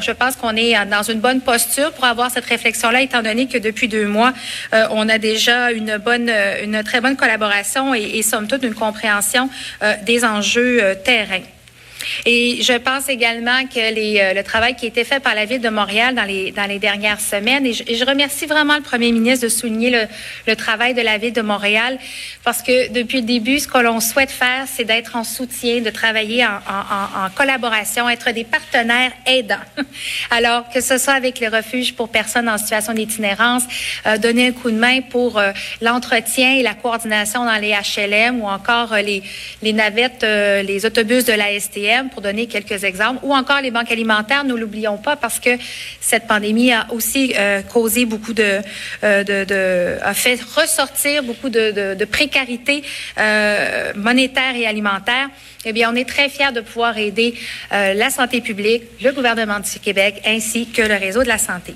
je 0.00 0.12
pense 0.12 0.36
qu'on 0.36 0.56
est 0.56 0.74
dans 0.86 1.02
une 1.02 1.20
bonne 1.20 1.40
posture 1.40 1.92
pour 1.92 2.04
avoir 2.04 2.30
cette 2.30 2.44
réflexion-là, 2.44 3.02
étant 3.02 3.22
donné 3.22 3.46
que 3.46 3.58
depuis 3.58 3.88
deux 3.88 4.06
mois, 4.06 4.32
euh, 4.74 4.86
on 4.90 5.08
a 5.08 5.18
déjà 5.18 5.72
une 5.72 5.96
bonne, 5.98 6.30
une 6.62 6.82
très 6.82 7.00
bonne 7.00 7.16
collaboration 7.16 7.94
et, 7.94 8.02
et 8.02 8.22
somme 8.22 8.46
toute 8.46 8.62
une 8.62 8.74
compréhension 8.74 9.48
euh, 9.82 9.94
des 10.04 10.24
enjeux 10.24 10.82
euh, 10.82 10.94
terrain. 10.94 11.40
Et 12.26 12.62
je 12.62 12.72
pense 12.74 13.08
également 13.08 13.64
que 13.66 13.78
euh, 13.78 14.34
le 14.34 14.42
travail 14.42 14.74
qui 14.74 14.86
a 14.86 14.88
été 14.88 15.04
fait 15.04 15.20
par 15.20 15.34
la 15.34 15.44
Ville 15.44 15.60
de 15.60 15.68
Montréal 15.68 16.14
dans 16.14 16.24
les, 16.24 16.50
dans 16.52 16.64
les 16.64 16.78
dernières 16.78 17.20
semaines, 17.20 17.66
et 17.66 17.72
je, 17.72 18.04
remercie 18.04 18.46
vraiment 18.46 18.76
le 18.76 18.82
Premier 18.82 19.12
ministre 19.12 19.44
de 19.44 19.50
souligner 19.50 20.06
le, 20.46 20.56
travail 20.56 20.94
de 20.94 21.02
la 21.02 21.18
Ville 21.18 21.32
de 21.32 21.42
Montréal, 21.42 21.98
parce 22.44 22.62
que 22.62 22.90
depuis 22.92 23.20
le 23.20 23.26
début, 23.26 23.58
ce 23.58 23.68
que 23.68 23.78
l'on 23.78 24.00
souhaite 24.00 24.30
faire, 24.30 24.64
c'est 24.66 24.84
d'être 24.84 25.16
en 25.16 25.24
soutien, 25.24 25.80
de 25.80 25.90
travailler 25.90 26.44
en, 26.44 27.30
collaboration, 27.34 28.08
être 28.08 28.32
des 28.32 28.44
partenaires 28.44 29.12
aidants. 29.26 29.56
Alors, 30.30 30.68
que 30.70 30.80
ce 30.80 30.98
soit 30.98 31.14
avec 31.14 31.38
les 31.38 31.48
refuges 31.48 31.94
pour 31.94 32.08
personnes 32.08 32.48
en 32.48 32.58
situation 32.58 32.92
d'itinérance, 32.92 33.62
euh, 34.06 34.18
donner 34.18 34.48
un 34.48 34.52
coup 34.52 34.70
de 34.70 34.76
main 34.76 35.00
pour 35.02 35.38
euh, 35.38 35.52
l'entretien 35.80 36.56
et 36.56 36.62
la 36.62 36.74
coordination 36.74 37.44
dans 37.44 37.56
les 37.56 37.72
HLM 37.72 38.40
ou 38.40 38.46
encore 38.46 38.94
les, 38.96 39.22
les 39.62 39.72
navettes, 39.72 40.22
les 40.22 40.84
autobus 40.84 41.24
de 41.24 41.32
la 41.32 41.58
STM 41.58 41.89
pour 42.10 42.22
donner 42.22 42.46
quelques 42.46 42.84
exemples, 42.84 43.20
ou 43.22 43.34
encore 43.34 43.60
les 43.60 43.70
banques 43.70 43.90
alimentaires, 43.90 44.44
nous 44.44 44.56
l'oublions 44.56 44.96
pas 44.98 45.16
parce 45.16 45.38
que 45.40 45.50
cette 46.00 46.26
pandémie 46.26 46.72
a 46.72 46.86
aussi 46.90 47.34
euh, 47.36 47.62
causé 47.62 48.04
beaucoup 48.04 48.32
de, 48.32 48.60
euh, 49.04 49.24
de, 49.24 49.98
a 50.02 50.14
fait 50.14 50.40
ressortir 50.56 51.22
beaucoup 51.22 51.48
de, 51.48 52.04
précarité 52.04 52.82
euh, 53.18 53.92
monétaire 53.94 54.56
et 54.56 54.66
alimentaire. 54.66 55.28
Eh 55.64 55.72
bien, 55.72 55.92
on 55.92 55.96
est 55.96 56.08
très 56.08 56.28
fiers 56.28 56.52
de 56.52 56.60
pouvoir 56.60 56.96
aider 56.96 57.34
la 57.70 58.08
santé 58.08 58.40
publique, 58.40 58.84
le 59.02 59.12
gouvernement 59.12 59.60
du 59.60 59.78
Québec, 59.78 60.22
ainsi 60.26 60.66
que 60.66 60.82
le 60.82 60.94
réseau 60.94 61.22
de 61.22 61.28
la 61.28 61.38
santé. 61.38 61.74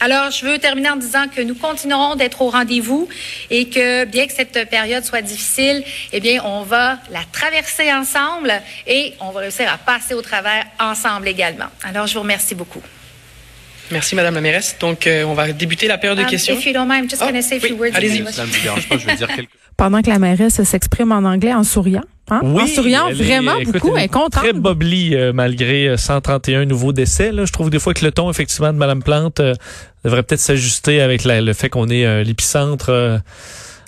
Alors, 0.00 0.30
je 0.30 0.44
veux 0.44 0.58
terminer 0.58 0.90
en 0.90 0.96
disant 0.96 1.26
que 1.28 1.40
nous 1.40 1.54
continuerons 1.54 2.14
d'être 2.16 2.42
au 2.42 2.50
rendez-vous 2.50 3.08
et 3.50 3.68
que 3.68 4.04
bien 4.04 4.26
que 4.26 4.32
cette 4.32 4.68
période 4.68 5.04
soit 5.04 5.22
difficile, 5.22 5.84
eh 6.12 6.20
bien, 6.20 6.42
on 6.44 6.62
va 6.62 6.98
la 7.10 7.20
traverser 7.32 7.92
ensemble 7.92 8.52
et 8.86 9.14
on 9.20 9.30
va 9.30 9.40
réussir 9.40 9.70
à 9.72 9.78
passer 9.78 10.14
au 10.14 10.22
travers 10.22 10.64
ensemble 10.80 11.28
également. 11.28 11.66
Alors, 11.84 12.06
je 12.06 12.14
vous 12.14 12.20
remercie 12.20 12.54
beaucoup. 12.54 12.82
Merci, 13.90 14.14
Madame 14.14 14.34
la 14.34 14.40
mairesse. 14.40 14.76
Donc, 14.80 15.06
euh, 15.06 15.24
on 15.24 15.34
va 15.34 15.52
débuter 15.52 15.86
la 15.86 15.98
période 15.98 16.18
de 16.18 16.24
um, 16.24 16.30
questions. 16.30 16.54
If 16.54 16.64
you 16.64 16.72
don't 16.72 16.86
mind, 16.88 17.04
I'm 17.04 17.10
just 17.10 17.22
Oh, 17.22 17.26
going 17.26 17.40
to 17.40 17.46
say 17.46 17.56
a 17.56 17.60
few 17.60 17.74
oui, 17.74 17.90
words 17.90 17.96
allez-y. 17.96 18.32
Ça 18.32 18.46
ne 18.46 18.52
me 18.52 18.62
dérange 18.62 18.88
pas, 18.88 18.96
je 18.96 19.06
vais 19.06 19.16
dire 19.16 19.28
quelque 19.28 19.50
Pendant 19.76 20.02
que 20.02 20.10
la 20.10 20.18
mairesse 20.18 20.62
s'exprime 20.62 21.12
en 21.12 21.24
anglais 21.24 21.52
en 21.54 21.64
souriant. 21.64 22.04
Hein? 22.30 22.40
en 22.44 22.66
souriant 22.68 23.08
elle 23.08 23.20
est- 23.20 23.24
vraiment 23.24 23.56
écoute, 23.56 23.74
beaucoup, 23.74 23.88
elle 23.88 23.98
elle 23.98 24.04
est 24.04 24.08
contente. 24.08 24.32
Très 24.44 24.52
bobli 24.52 25.16
euh, 25.16 25.32
malgré 25.32 25.88
euh, 25.88 25.96
131 25.96 26.66
nouveaux 26.66 26.92
décès. 26.92 27.32
Là. 27.32 27.44
Je 27.46 27.52
trouve 27.52 27.68
des 27.68 27.80
fois 27.80 27.94
que 27.94 28.04
le 28.04 28.12
ton 28.12 28.30
effectivement 28.30 28.72
de 28.72 28.78
Madame 28.78 29.02
Plante 29.02 29.40
euh, 29.40 29.54
devrait 30.04 30.22
peut-être 30.22 30.40
s'ajuster 30.40 31.00
avec 31.00 31.24
la- 31.24 31.40
le 31.40 31.52
fait 31.52 31.68
qu'on 31.68 31.88
est 31.88 32.06
euh, 32.06 32.22
l'épicentre. 32.22 32.90
euh, 32.90 33.18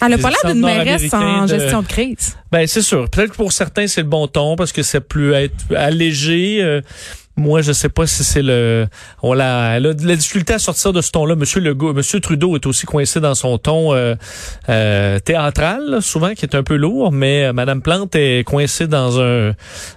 Elle 0.02 0.08
n'a 0.10 0.18
pas 0.18 0.30
l'air 0.30 0.52
d'une 0.52 0.62
mairesse 0.62 1.14
en 1.14 1.42
de- 1.44 1.48
gestion 1.48 1.82
de 1.82 1.86
crise. 1.86 2.36
Ben 2.50 2.66
c'est 2.66 2.82
sûr. 2.82 3.08
Peut-être 3.08 3.30
que 3.30 3.36
pour 3.36 3.52
certains 3.52 3.86
c'est 3.86 4.02
le 4.02 4.08
bon 4.08 4.26
ton 4.26 4.56
parce 4.56 4.72
que 4.72 4.82
ça 4.82 5.00
peut 5.00 5.32
être 5.34 5.54
allégé. 5.76 6.80
Moi, 7.36 7.62
je 7.62 7.72
sais 7.72 7.88
pas 7.88 8.06
si 8.06 8.22
c'est 8.22 8.42
le. 8.42 8.86
On 9.22 9.32
l'a, 9.32 9.76
elle 9.76 9.86
a 9.86 9.94
de 9.94 10.06
la 10.06 10.14
difficulté 10.14 10.52
à 10.54 10.58
sortir 10.58 10.92
de 10.92 11.00
ce 11.00 11.10
ton-là. 11.10 11.34
Monsieur 11.34 11.60
Legault, 11.60 11.92
Trudeau 12.22 12.54
est 12.54 12.64
aussi 12.66 12.86
coincé 12.86 13.20
dans 13.20 13.34
son 13.34 13.58
ton 13.58 13.92
euh, 13.92 14.14
euh, 14.68 15.18
théâtral, 15.18 15.98
souvent 16.00 16.34
qui 16.34 16.44
est 16.44 16.54
un 16.54 16.62
peu 16.62 16.76
lourd, 16.76 17.10
mais 17.10 17.46
euh, 17.46 17.52
Madame 17.52 17.82
Plante 17.82 18.14
est 18.14 18.44
coincée 18.44 18.86
dans 18.86 19.20
un 19.20 19.52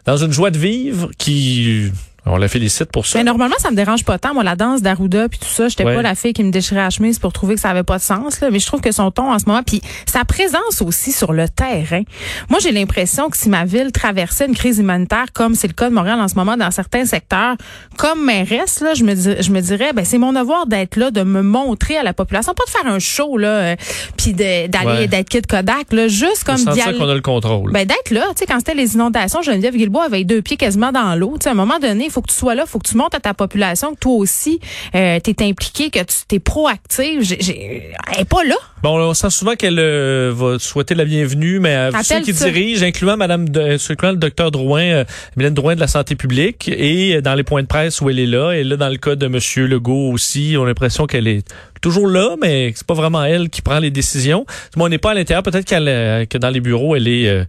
dans 0.06 0.18
une 0.18 0.32
joie 0.32 0.50
de 0.52 0.58
vivre 0.58 1.10
qui. 1.18 1.92
On 2.30 2.38
la 2.38 2.48
félicite 2.48 2.92
pour 2.92 3.06
ça. 3.06 3.18
Mais 3.20 3.24
normalement, 3.24 3.56
ça 3.60 3.72
me 3.72 3.76
dérange 3.76 4.04
pas 4.04 4.18
tant. 4.20 4.34
Moi, 4.34 4.44
la 4.44 4.56
danse 4.56 4.82
d'Arruda 4.82 5.30
puis 5.30 5.40
tout 5.40 5.48
ça, 5.48 5.68
j'étais 5.68 5.84
Ouais. 5.86 5.96
pas 5.96 6.02
la 6.02 6.16
fille 6.16 6.34
qui 6.34 6.44
me 6.44 6.52
déchirait 6.52 6.82
la 6.82 6.90
chemise 6.90 7.20
pour 7.20 7.32
trouver 7.34 7.56
que 7.56 7.62
ça 7.62 7.70
avait 7.70 7.84
pas 7.84 7.98
de 7.98 8.04
sens. 8.04 8.42
Là. 8.42 8.50
Mais 8.52 8.60
je 8.60 8.66
trouve 8.68 8.82
que 8.82 8.92
son 8.92 9.12
ton 9.12 9.32
en 9.32 9.40
ce 9.40 9.46
moment, 9.46 9.64
puis 9.64 9.82
sa 10.06 10.26
présence 10.26 10.82
aussi 10.86 11.12
sur 11.12 11.34
le 11.34 11.48
terrain. 11.50 12.02
Moi, 12.50 12.60
j'ai 12.62 12.72
l'impression 12.72 13.30
que 13.30 13.38
si 13.38 13.50
ma 13.50 13.66
ville 13.66 13.92
traversait 13.92 14.46
une 14.48 14.56
crise 14.56 14.80
humanitaire, 14.80 15.26
comme 15.34 15.56
c'est 15.56 15.68
le 15.68 15.74
cas 15.74 15.90
de 15.90 15.96
Montréal 15.96 16.20
en 16.20 16.28
ce 16.28 16.36
moment 16.36 16.58
dans 16.58 16.72
certains 16.72 17.06
secteurs, 17.06 17.56
comme 17.98 18.24
mairesse, 18.26 18.82
là, 18.82 18.94
je 18.94 19.04
me, 19.04 19.14
dis- 19.14 19.42
je 19.42 19.52
me 19.52 19.62
dirais, 19.62 19.94
ben 19.94 20.04
c'est 20.06 20.18
mon 20.18 20.34
devoir 20.34 20.68
d'être 20.68 20.96
là, 20.98 21.12
de 21.12 21.24
me 21.24 21.42
montrer 21.42 21.98
à 21.98 22.04
la 22.04 22.14
population, 22.14 22.54
pas 22.54 22.66
de 22.66 22.70
faire 22.70 22.88
un 22.92 23.00
show 23.00 23.38
là, 23.38 23.48
euh, 23.48 23.76
puis 24.18 24.34
d'aller 24.34 24.68
Ouais. 24.86 25.08
d'être 25.08 25.30
Kid 25.30 25.48
Kodak, 25.48 25.92
là, 25.94 26.08
juste 26.08 26.44
comme 26.44 26.56
aller. 26.68 26.98
qu'on 26.98 27.10
a 27.10 27.16
le 27.16 27.22
contrôle. 27.22 27.72
Ben 27.72 27.86
d'être 27.86 28.12
là, 28.12 28.24
tu 28.32 28.40
sais, 28.40 28.46
quand 28.46 28.58
c'était 28.60 28.74
les 28.76 28.96
inondations, 28.96 29.42
Geneviève 29.42 29.76
Guilbois 29.76 30.06
avait 30.06 30.24
deux 30.24 30.42
pieds 30.42 30.58
quasiment 30.58 30.92
dans 30.92 31.16
l'eau. 31.16 31.36
Tu 31.40 31.44
sais, 31.44 31.50
à 31.50 31.52
un 31.52 31.56
moment 31.56 31.80
donné, 31.80 32.10
faut 32.18 32.22
que 32.24 32.32
tu 32.32 32.38
sois 32.40 32.56
là, 32.56 32.64
il 32.66 32.70
faut 32.70 32.80
que 32.80 32.88
tu 32.88 32.98
montres 32.98 33.16
à 33.16 33.20
ta 33.20 33.36
population 33.36 33.94
que 33.94 34.00
toi 34.00 34.14
aussi, 34.14 34.60
euh, 34.96 35.20
tu 35.24 35.30
es 35.30 35.44
impliqué, 35.44 35.92
que 35.92 36.00
tu 36.00 36.16
t'es 36.28 36.40
proactive. 36.40 37.22
J'ai, 37.22 37.38
j'ai, 37.40 37.92
elle 38.12 38.22
est 38.22 38.26
pas 38.26 38.44
là. 38.44 38.56
Bon, 38.82 39.00
on 39.00 39.14
sent 39.14 39.30
souvent 39.30 39.56
qu'elle 39.56 39.78
euh, 39.80 40.32
va 40.36 40.58
souhaiter 40.58 40.96
la 40.96 41.06
bienvenue, 41.06 41.60
mais 41.60 41.76
à 41.76 41.92
ceux 42.04 42.16
Appelle 42.16 42.24
qui 42.24 42.34
ça. 42.34 42.50
dirigent, 42.50 42.86
incluant 42.86 43.18
Madame, 43.18 43.50
de, 43.50 43.60
euh, 43.60 43.78
incluant 43.90 44.12
le 44.12 44.18
docteur 44.18 44.50
Drouin, 44.50 44.82
euh, 44.82 45.06
Mylène 45.36 45.54
Drouin 45.54 45.76
de 45.76 45.80
la 45.80 45.88
santé 45.88 46.16
publique, 46.16 46.68
et 46.70 47.16
euh, 47.18 47.22
dans 47.22 47.36
les 47.36 47.44
points 47.44 47.62
de 47.62 47.68
presse 47.68 48.02
où 48.02 48.10
elle 48.10 48.20
est 48.20 48.26
là, 48.26 48.54
et 48.54 48.64
là 48.64 48.78
dans 48.78 48.90
le 48.90 48.98
cas 48.98 49.16
de 49.16 49.28
Monsieur 49.28 49.68
Legault 49.68 50.12
aussi, 50.12 50.56
on 50.58 50.64
a 50.64 50.68
l'impression 50.68 51.06
qu'elle 51.06 51.28
est 51.28 51.44
toujours 51.88 52.10
là, 52.10 52.36
mais 52.42 52.74
c'est 52.76 52.86
pas 52.86 52.96
vraiment 52.96 53.24
elle 53.24 53.50
qui 53.50 53.62
prend 53.62 53.80
les 53.80 53.92
décisions. 53.92 54.46
Moi, 54.76 54.88
on 54.88 54.90
n'est 54.90 54.98
pas 54.98 55.12
à 55.12 55.14
l'intérieur, 55.14 55.42
peut-être 55.42 55.64
qu'elle, 55.64 55.88
euh, 55.88 56.26
que 56.26 56.38
dans 56.38 56.50
les 56.50 56.60
bureaux, 56.60 56.98
elle 56.98 57.08
est 57.08 57.30
euh, 57.30 57.46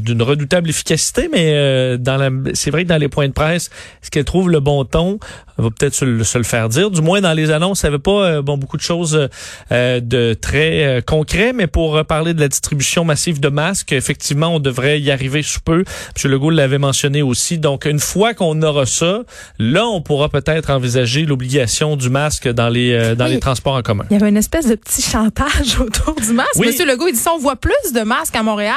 d'une 0.00 0.22
redoutable 0.22 0.70
efficacité, 0.70 1.28
mais 1.30 1.52
euh, 1.52 1.98
dans 1.98 2.16
la, 2.16 2.30
c'est 2.54 2.70
vrai 2.70 2.84
que 2.84 2.88
dans 2.88 2.96
les 2.96 3.08
points 3.08 3.28
de 3.28 3.34
presse, 3.34 3.68
est-ce 4.02 4.10
qu'elle 4.10 4.24
trouve 4.24 4.48
le 4.48 4.60
bon 4.60 4.86
ton? 4.86 5.18
Va 5.56 5.70
peut-être 5.70 5.94
se, 5.94 6.04
le- 6.04 6.24
se 6.24 6.36
le 6.38 6.44
faire 6.44 6.68
dire. 6.68 6.90
Du 6.90 7.00
moins, 7.00 7.20
dans 7.20 7.32
les 7.32 7.50
annonces, 7.50 7.84
elle 7.84 7.88
avait 7.90 7.98
pas 8.00 8.24
euh, 8.24 8.42
bon 8.42 8.58
beaucoup 8.58 8.76
de 8.76 8.82
choses 8.82 9.28
euh, 9.72 10.00
de 10.00 10.34
très 10.34 10.84
euh, 10.84 11.00
concret, 11.00 11.52
mais 11.52 11.66
pour 11.68 11.96
euh, 11.96 12.02
parler 12.04 12.34
de 12.34 12.40
la 12.40 12.48
distribution 12.48 13.04
massive 13.04 13.38
de 13.40 13.48
masques, 13.48 13.92
effectivement, 13.92 14.48
on 14.48 14.58
devrait 14.58 15.00
y 15.00 15.10
arriver 15.12 15.42
sous 15.42 15.60
peu. 15.60 15.84
M. 16.24 16.30
Legault 16.30 16.50
l'avait 16.50 16.78
mentionné 16.78 17.22
aussi. 17.22 17.58
Donc, 17.58 17.84
une 17.84 18.00
fois 18.00 18.34
qu'on 18.34 18.60
aura 18.62 18.84
ça, 18.86 19.20
là, 19.58 19.86
on 19.86 20.00
pourra 20.02 20.28
peut-être 20.28 20.70
envisager 20.70 21.24
l'obligation 21.24 21.96
du 21.96 22.10
masque 22.10 22.48
dans 22.48 22.68
les 22.68 22.92
euh, 22.92 23.14
dans 23.14 23.26
Oui. 23.26 23.32
les 23.34 23.40
transports 23.40 23.74
en 23.74 23.82
commun. 23.82 24.04
Il 24.10 24.14
y 24.14 24.16
avait 24.20 24.28
une 24.30 24.36
espèce 24.36 24.66
de 24.66 24.74
petit 24.74 25.02
chantage 25.02 25.78
autour 25.80 26.14
du 26.16 26.32
masque. 26.32 26.50
Oui. 26.56 26.66
Monsieur 26.66 26.84
Legault, 26.86 27.06
il 27.08 27.12
dit 27.12 27.18
ça, 27.18 27.32
on 27.32 27.38
voit 27.38 27.56
plus 27.56 27.92
de 27.94 28.00
masques 28.02 28.34
à 28.34 28.42
Montréal 28.42 28.74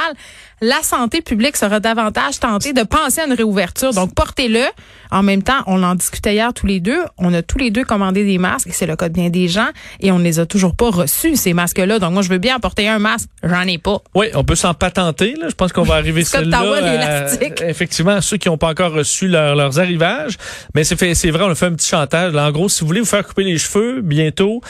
la 0.60 0.82
santé 0.82 1.22
publique 1.22 1.56
sera 1.56 1.80
davantage 1.80 2.40
tentée 2.40 2.72
de 2.72 2.82
penser 2.82 3.20
à 3.20 3.26
une 3.26 3.32
réouverture. 3.32 3.92
Donc, 3.92 4.14
portez-le. 4.14 4.64
En 5.10 5.22
même 5.22 5.42
temps, 5.42 5.62
on 5.66 5.82
en 5.82 5.94
discutait 5.94 6.34
hier 6.34 6.52
tous 6.52 6.66
les 6.66 6.80
deux. 6.80 7.00
On 7.16 7.32
a 7.32 7.42
tous 7.42 7.58
les 7.58 7.70
deux 7.70 7.84
commandé 7.84 8.24
des 8.24 8.38
masques, 8.38 8.66
et 8.68 8.72
c'est 8.72 8.86
le 8.86 8.96
cas 8.96 9.08
de 9.08 9.14
bien 9.14 9.30
des 9.30 9.48
gens, 9.48 9.68
et 10.00 10.10
on 10.12 10.18
ne 10.18 10.24
les 10.24 10.38
a 10.40 10.46
toujours 10.46 10.74
pas 10.74 10.90
reçus, 10.90 11.36
ces 11.36 11.54
masques-là. 11.54 11.98
Donc, 11.98 12.12
moi, 12.12 12.22
je 12.22 12.28
veux 12.28 12.38
bien 12.38 12.58
porter 12.58 12.88
un 12.88 12.98
masque. 12.98 13.28
J'en 13.42 13.62
ai 13.62 13.78
pas. 13.78 13.98
Oui, 14.14 14.26
on 14.34 14.44
peut 14.44 14.54
s'en 14.56 14.74
patenter. 14.74 15.34
Là. 15.40 15.48
Je 15.48 15.54
pense 15.54 15.72
qu'on 15.72 15.82
va 15.82 15.94
arriver 15.94 16.24
celle-là. 16.24 16.58
à- 16.60 16.94
élastique. 16.94 17.62
effectivement, 17.62 18.20
ceux 18.20 18.36
qui 18.36 18.48
n'ont 18.48 18.58
pas 18.58 18.68
encore 18.70 18.92
reçu 18.92 19.28
leur- 19.28 19.54
leurs 19.54 19.78
arrivages. 19.78 20.36
Mais 20.74 20.84
c'est 20.84 20.96
fait- 20.98 21.14
c'est 21.14 21.30
vrai, 21.30 21.44
on 21.44 21.50
a 21.50 21.54
fait 21.54 21.66
un 21.66 21.72
petit 21.74 21.88
chantage. 21.88 22.32
Là, 22.32 22.46
en 22.46 22.50
gros, 22.52 22.68
si 22.68 22.80
vous 22.80 22.86
voulez 22.88 23.00
vous 23.00 23.06
faire 23.06 23.26
couper 23.26 23.44
les 23.44 23.58
cheveux 23.58 24.00
bientôt, 24.02 24.60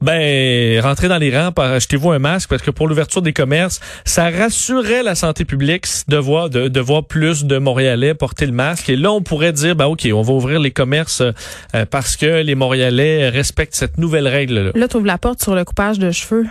ben, 0.00 0.80
rentrez 0.80 1.08
dans 1.08 1.16
les 1.16 1.34
rangs, 1.36 1.52
par- 1.52 1.72
achetez-vous 1.72 2.10
un 2.10 2.18
masque 2.18 2.50
parce 2.50 2.60
que 2.62 2.70
pour 2.70 2.88
l'ouverture 2.88 3.22
des 3.22 3.32
commerces, 3.32 3.80
ça 4.04 4.28
rassurerait 4.28 5.02
la 5.02 5.14
santé 5.14 5.44
publique 5.44 5.86
de 6.08 6.16
voir, 6.18 6.50
de, 6.50 6.68
de 6.68 6.80
voir 6.80 7.04
plus 7.04 7.44
de 7.44 7.56
Montréalais 7.58 8.12
porter 8.14 8.44
le 8.46 8.52
masque. 8.52 8.88
Et 8.90 8.96
là, 8.96 9.12
on 9.12 9.22
pourrait 9.22 9.52
dire, 9.52 9.76
ben, 9.76 9.86
OK, 9.86 10.06
on 10.12 10.20
va 10.22 10.32
ouvrir 10.32 10.60
les 10.60 10.72
commerces 10.72 11.22
euh, 11.22 11.86
parce 11.86 12.16
que 12.16 12.42
les 12.42 12.54
Montréalais 12.54 13.28
respectent 13.30 13.74
cette 13.74 13.96
nouvelle 13.96 14.28
règle-là. 14.28 14.72
Là, 14.74 14.88
tu 14.88 14.96
ouvres 14.96 15.06
la 15.06 15.16
porte 15.18 15.42
sur 15.42 15.54
le 15.54 15.64
coupage 15.64 15.98
de 15.98 16.10
cheveux. 16.10 16.44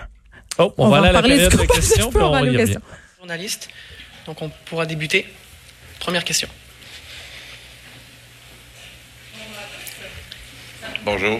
Oh, 0.57 0.73
on, 0.77 0.85
On 0.85 0.89
va 0.89 1.01
va 1.01 1.07
aller 1.07 1.09
à 1.09 1.11
la 1.13 1.21
période 1.21 1.51
de 1.51 1.57
coupage 1.57 1.67
de 1.67 1.73
questions, 1.73 2.11
cheveux, 2.11 2.23
on 2.23 2.31
va 2.31 2.41
y 2.41 2.55
questions. 2.55 2.81
Journaliste. 3.19 3.69
Donc 4.25 4.41
on 4.41 4.49
pourra 4.65 4.85
débuter. 4.85 5.25
Première 5.99 6.23
question. 6.23 6.47
Bonjour. 11.05 11.39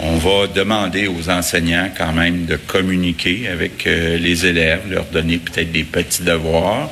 On 0.00 0.16
va 0.16 0.46
demander 0.46 1.08
aux 1.08 1.28
enseignants 1.28 1.90
quand 1.96 2.12
même 2.12 2.46
de 2.46 2.54
communiquer 2.54 3.48
avec 3.48 3.84
euh, 3.86 4.16
les 4.16 4.46
élèves, 4.46 4.82
leur 4.88 5.06
donner 5.06 5.38
peut-être 5.38 5.72
des 5.72 5.82
petits 5.82 6.22
devoirs. 6.22 6.88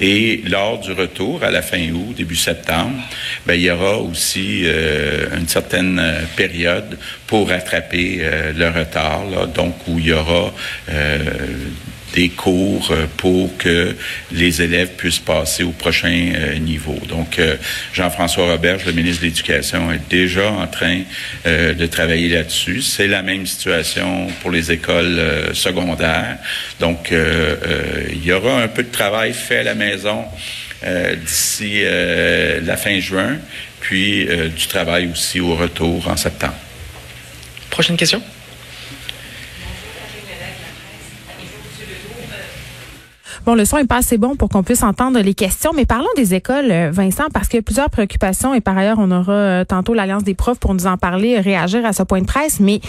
Et 0.00 0.42
lors 0.46 0.80
du 0.80 0.92
retour, 0.92 1.44
à 1.44 1.50
la 1.50 1.60
fin 1.60 1.90
août, 1.90 2.14
début 2.16 2.36
septembre, 2.36 2.96
ben, 3.44 3.54
il 3.54 3.62
y 3.62 3.70
aura 3.70 3.98
aussi 3.98 4.62
euh, 4.64 5.36
une 5.36 5.48
certaine 5.48 5.98
euh, 5.98 6.22
période 6.34 6.98
pour 7.26 7.48
rattraper 7.48 8.22
le 8.56 8.68
retard, 8.68 9.24
là, 9.28 9.46
donc 9.46 9.74
où 9.88 9.98
il 9.98 10.06
y 10.06 10.12
aura 10.12 10.52
des 12.16 12.30
cours 12.30 12.88
euh, 12.90 13.06
pour 13.18 13.56
que 13.58 13.94
les 14.32 14.62
élèves 14.62 14.92
puissent 14.96 15.18
passer 15.18 15.62
au 15.62 15.70
prochain 15.70 16.32
euh, 16.34 16.58
niveau. 16.58 16.98
Donc, 17.08 17.38
euh, 17.38 17.56
Jean-François 17.92 18.46
Roberge, 18.50 18.86
le 18.86 18.92
ministre 18.92 19.20
de 19.20 19.26
l'Éducation, 19.26 19.92
est 19.92 20.08
déjà 20.08 20.50
en 20.50 20.66
train 20.66 21.02
de 21.44 21.86
travailler 21.86 22.28
là-dessus. 22.28 22.80
C'est 22.80 23.06
la 23.06 23.22
même 23.22 23.46
situation 23.46 24.28
pour 24.40 24.50
les 24.50 24.72
écoles 24.72 25.20
secondaires. 25.52 26.38
Donc, 26.80 27.12
il 27.12 28.24
y 28.24 28.32
aura 28.32 28.62
un 28.62 28.68
peu 28.68 28.82
de 28.82 28.90
travail 28.90 29.32
fait 29.32 29.58
à 29.58 29.62
la 29.62 29.74
maison 29.74 30.24
d'ici 31.24 31.82
la 31.82 32.76
fin 32.76 32.98
juin, 33.00 33.36
puis 33.80 34.26
du 34.26 34.66
travail 34.66 35.08
aussi 35.12 35.40
au 35.40 35.54
retour 35.54 36.08
en 36.08 36.16
septembre. 36.16 36.56
Prochaine 37.70 37.96
question? 37.96 38.22
Bon, 43.46 43.54
le 43.54 43.64
son 43.64 43.76
est 43.76 43.86
pas 43.86 43.98
assez 43.98 44.18
bon 44.18 44.34
pour 44.34 44.48
qu'on 44.48 44.64
puisse 44.64 44.82
entendre 44.82 45.20
les 45.20 45.34
questions, 45.34 45.70
mais 45.72 45.86
parlons 45.86 46.08
des 46.16 46.34
écoles, 46.34 46.68
euh, 46.72 46.90
Vincent, 46.92 47.26
parce 47.32 47.46
qu'il 47.46 47.58
y 47.58 47.60
a 47.60 47.62
plusieurs 47.62 47.90
préoccupations 47.90 48.54
et 48.54 48.60
par 48.60 48.76
ailleurs, 48.76 48.96
on 48.98 49.08
aura 49.12 49.32
euh, 49.32 49.64
tantôt 49.64 49.94
l'Alliance 49.94 50.24
des 50.24 50.34
profs 50.34 50.58
pour 50.58 50.74
nous 50.74 50.88
en 50.88 50.96
parler, 50.96 51.38
réagir 51.38 51.86
à 51.86 51.92
ce 51.92 52.02
point 52.02 52.20
de 52.20 52.26
presse. 52.26 52.58
Mais 52.58 52.80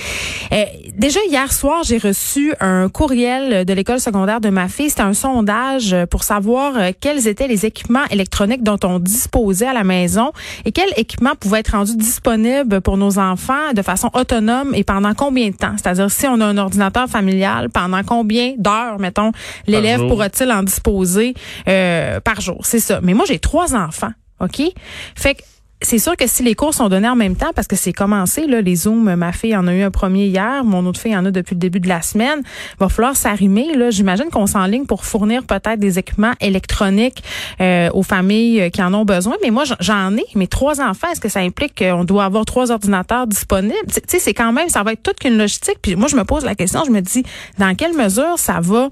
euh, 0.51 0.63
déjà 0.95 1.19
hier 1.29 1.53
soir, 1.53 1.83
j'ai 1.83 1.99
reçu 1.99 2.55
un 2.59 2.89
courriel 2.89 3.65
de 3.65 3.73
l'école 3.73 3.99
secondaire 3.99 4.41
de 4.41 4.49
ma 4.49 4.67
fille. 4.67 4.89
C'était 4.89 5.03
un 5.03 5.13
sondage 5.13 5.95
pour 6.09 6.23
savoir 6.23 6.73
euh, 6.75 6.89
quels 6.99 7.27
étaient 7.27 7.47
les 7.47 7.67
équipements 7.67 8.05
électroniques 8.09 8.63
dont 8.63 8.79
on 8.83 8.97
disposait 8.97 9.67
à 9.67 9.73
la 9.73 9.83
maison 9.83 10.31
et 10.65 10.71
quels 10.71 10.89
équipements 10.97 11.35
pouvaient 11.39 11.59
être 11.59 11.73
rendus 11.73 11.97
disponibles 11.97 12.81
pour 12.81 12.97
nos 12.97 13.19
enfants 13.19 13.73
de 13.75 13.83
façon 13.83 14.09
autonome 14.15 14.73
et 14.73 14.83
pendant 14.83 15.13
combien 15.13 15.49
de 15.49 15.55
temps? 15.55 15.75
C'est-à-dire 15.77 16.09
si 16.09 16.25
on 16.25 16.41
a 16.41 16.45
un 16.45 16.57
ordinateur 16.57 17.07
familial, 17.07 17.69
pendant 17.69 18.01
combien 18.01 18.55
d'heures, 18.57 18.97
mettons, 18.97 19.31
l'élève 19.67 19.99
jour. 19.99 20.07
En 20.51 20.63
disposer 20.63 21.33
euh, 21.67 22.19
par 22.19 22.41
jour. 22.41 22.59
C'est 22.65 22.79
ça. 22.79 22.99
Mais 23.01 23.13
moi, 23.13 23.25
j'ai 23.27 23.39
trois 23.39 23.75
enfants, 23.75 24.11
OK? 24.39 24.61
Fait 25.15 25.35
que 25.35 25.41
c'est 25.79 25.99
sûr 25.99 26.17
que 26.17 26.25
si 26.25 26.41
les 26.41 26.55
cours 26.55 26.73
sont 26.73 26.89
donnés 26.89 27.07
en 27.07 27.15
même 27.15 27.35
temps, 27.35 27.51
parce 27.53 27.67
que 27.67 27.75
c'est 27.75 27.93
commencé, 27.93 28.47
là, 28.47 28.61
les 28.61 28.75
Zooms, 28.75 29.13
ma 29.15 29.31
fille 29.31 29.55
en 29.55 29.67
a 29.67 29.73
eu 29.75 29.83
un 29.83 29.91
premier 29.91 30.25
hier, 30.25 30.63
mon 30.63 30.83
autre 30.87 30.99
fille 30.99 31.15
en 31.15 31.23
a 31.23 31.29
depuis 31.29 31.53
le 31.53 31.59
début 31.59 31.79
de 31.79 31.87
la 31.87 32.01
semaine, 32.01 32.41
va 32.79 32.89
falloir 32.89 33.15
s'arrimer. 33.15 33.75
Là, 33.75 33.91
J'imagine 33.91 34.31
qu'on 34.31 34.47
s'enligne 34.47 34.87
pour 34.87 35.05
fournir 35.05 35.43
peut-être 35.43 35.77
des 35.79 35.99
équipements 35.99 36.33
électroniques 36.41 37.21
euh, 37.61 37.91
aux 37.93 38.01
familles 38.01 38.59
euh, 38.61 38.69
qui 38.71 38.81
en 38.81 38.91
ont 38.95 39.05
besoin. 39.05 39.35
Mais 39.43 39.51
moi, 39.51 39.65
j'en- 39.65 39.75
j'en 39.79 40.17
ai. 40.17 40.25
Mes 40.33 40.47
trois 40.47 40.81
enfants, 40.81 41.09
est-ce 41.11 41.21
que 41.21 41.29
ça 41.29 41.41
implique 41.41 41.77
qu'on 41.77 42.05
doit 42.05 42.25
avoir 42.25 42.43
trois 42.45 42.71
ordinateurs 42.71 43.27
disponibles? 43.27 43.75
Tu 43.93 44.01
sais, 44.07 44.17
c'est 44.17 44.33
quand 44.33 44.51
même, 44.53 44.69
ça 44.69 44.81
va 44.81 44.93
être 44.93 45.03
toute 45.03 45.19
qu'une 45.19 45.37
logistique. 45.37 45.77
Puis 45.83 45.95
moi, 45.95 46.07
je 46.07 46.15
me 46.15 46.23
pose 46.23 46.43
la 46.43 46.55
question, 46.55 46.85
je 46.87 46.91
me 46.91 47.01
dis, 47.01 47.21
dans 47.59 47.75
quelle 47.75 47.93
mesure 47.95 48.39
ça 48.39 48.59
va 48.61 48.89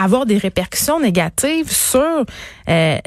avoir 0.00 0.26
des 0.26 0.38
répercussions 0.38 1.00
négatives 1.00 1.70
sur 1.72 2.00
euh, 2.00 2.24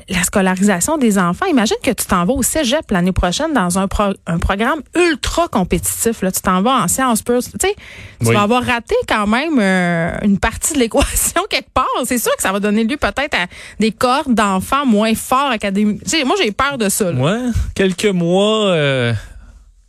la 0.09 0.23
scolarisation 0.23 0.97
des 0.97 1.17
enfants. 1.17 1.45
Imagine 1.45 1.77
que 1.83 1.91
tu 1.91 2.05
t'en 2.05 2.25
vas 2.25 2.33
au 2.33 2.43
cégep 2.43 2.91
l'année 2.91 3.11
prochaine 3.11 3.53
dans 3.53 3.79
un, 3.79 3.87
pro- 3.87 4.13
un 4.27 4.37
programme 4.39 4.81
ultra 4.95 5.47
compétitif. 5.47 6.21
Là. 6.21 6.31
Tu 6.31 6.41
t'en 6.41 6.61
vas 6.61 6.83
en 6.83 6.87
sciences 6.87 7.21
pures. 7.21 7.41
Tu 7.43 7.51
sais, 7.61 7.75
tu 8.19 8.27
Oui. 8.27 8.33
vas 8.35 8.41
avoir 8.41 8.63
raté 8.63 8.95
quand 9.07 9.27
même 9.27 9.57
euh, 9.59 10.11
une 10.23 10.37
partie 10.39 10.73
de 10.73 10.79
l'équation 10.79 11.43
quelque 11.49 11.71
part. 11.73 11.85
C'est 12.05 12.17
sûr 12.17 12.35
que 12.35 12.41
ça 12.41 12.51
va 12.51 12.59
donner 12.59 12.83
lieu 12.83 12.97
peut-être 12.97 13.35
à 13.35 13.47
des 13.79 13.91
corps 13.91 14.27
d'enfants 14.27 14.85
moins 14.85 15.15
forts 15.15 15.51
académiques. 15.51 16.03
Tu 16.03 16.09
sais, 16.09 16.23
moi, 16.23 16.35
j'ai 16.41 16.51
peur 16.51 16.77
de 16.77 16.89
ça. 16.89 17.11
Là. 17.11 17.19
Ouais, 17.21 17.49
quelques 17.75 18.05
mois, 18.05 18.65
euh, 18.67 19.13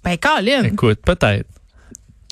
Ben, 0.05 0.17
Colin, 0.19 0.63
écoute, 0.65 1.01
peut-être. 1.05 1.47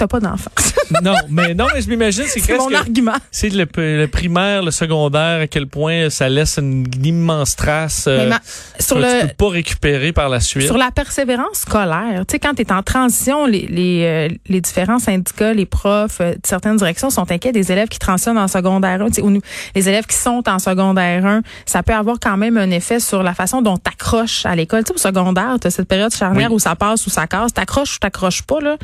T'as 0.00 0.06
pas 0.08 0.20
d'enfants. 0.20 0.50
non, 1.02 1.14
mais 1.28 1.54
non, 1.54 1.66
mais 1.74 1.80
je 1.82 1.88
m'imagine, 1.88 2.24
c'est 2.26 2.40
C'est 2.40 2.56
mon 2.56 2.66
presque- 2.66 2.80
argument. 2.80 3.12
C'est 3.30 3.50
le, 3.50 3.66
le 3.76 4.06
primaire, 4.06 4.62
le 4.62 4.70
secondaire, 4.70 5.40
à 5.42 5.46
quel 5.46 5.66
point 5.66 6.10
ça 6.10 6.28
laisse 6.28 6.58
une, 6.58 6.86
immense 7.04 7.54
trace 7.56 8.06
euh, 8.08 8.18
Mais 8.24 8.26
ma- 8.30 8.40
sur 8.78 8.96
que 8.96 9.02
le, 9.02 9.20
tu 9.20 9.26
peux 9.28 9.34
pas 9.46 9.48
récupérer 9.50 10.12
par 10.12 10.28
la 10.28 10.40
suite. 10.40 10.66
Sur 10.66 10.78
la 10.78 10.90
persévérance 10.90 11.58
scolaire, 11.66 12.24
tu 12.26 12.32
sais, 12.32 12.38
quand 12.38 12.54
tu 12.54 12.62
es 12.62 12.72
en 12.72 12.82
transition, 12.82 13.46
les, 13.46 13.66
les, 13.66 14.04
euh, 14.04 14.34
les 14.48 14.60
différents 14.60 14.98
syndicats, 14.98 15.52
les 15.54 15.66
profs, 15.66 16.20
euh, 16.20 16.32
de 16.32 16.40
certaines 16.44 16.76
directions 16.76 17.10
sont 17.10 17.30
inquiets 17.30 17.52
des 17.52 17.70
élèves 17.70 17.88
qui 17.88 17.98
transitionnent 17.98 18.38
en 18.38 18.48
secondaire 18.48 19.02
1. 19.02 19.06
Tu 19.08 19.14
sais, 19.14 19.22
ou 19.22 19.40
les 19.74 19.88
élèves 19.88 20.06
qui 20.06 20.16
sont 20.16 20.42
en 20.48 20.58
secondaire 20.58 21.24
1, 21.26 21.42
ça 21.66 21.82
peut 21.82 21.94
avoir 21.94 22.16
quand 22.20 22.36
même 22.36 22.56
un 22.56 22.70
effet 22.70 23.00
sur 23.00 23.22
la 23.22 23.34
façon 23.34 23.62
dont 23.62 23.76
tu 23.76 23.82
accroches 23.90 24.46
à 24.46 24.56
l'école. 24.56 24.84
Tu 24.84 24.88
sais, 24.88 24.94
au 24.94 24.98
secondaire, 24.98 25.56
tu 25.60 25.66
as 25.66 25.70
cette 25.70 25.88
période 25.88 26.14
charnière 26.14 26.48
Oui. 26.50 26.56
où 26.56 26.58
ça 26.58 26.74
passe 26.74 27.06
ou 27.06 27.10
ça 27.10 27.26
casse. 27.26 27.52
T'accroches 27.52 27.96
ou 27.96 27.98
t'accroches 27.98 28.42
pas, 28.42 28.60
là? 28.60 28.76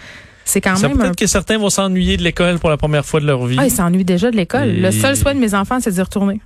C'est 0.49 0.61
quand 0.62 0.76
Ça 0.76 0.88
même 0.88 0.97
un 0.99 1.03
peut-être 1.03 1.17
que 1.17 1.26
certains 1.26 1.59
vont 1.59 1.69
s'ennuyer 1.71 2.17
de 2.17 2.23
l'école 2.23 2.59
pour 2.59 2.71
la 2.71 2.76
première 2.79 3.05
fois 3.05 3.21
de 3.21 3.26
leur 3.26 3.45
vie. 3.47 3.57
ah, 3.61 3.67
ils 3.67 3.71
s'ennuient 3.71 4.05
déjà 4.05 4.31
de 4.31 4.37
l'école. 4.37 4.69
Et- 4.69 4.81
Le 4.81 4.91
seul 4.93 5.17
souhait 5.17 5.35
de 5.35 5.41
mes 5.41 5.55
enfants, 5.55 5.79
c'est 5.81 5.91
d'y 5.93 6.00
retourner. 6.00 6.41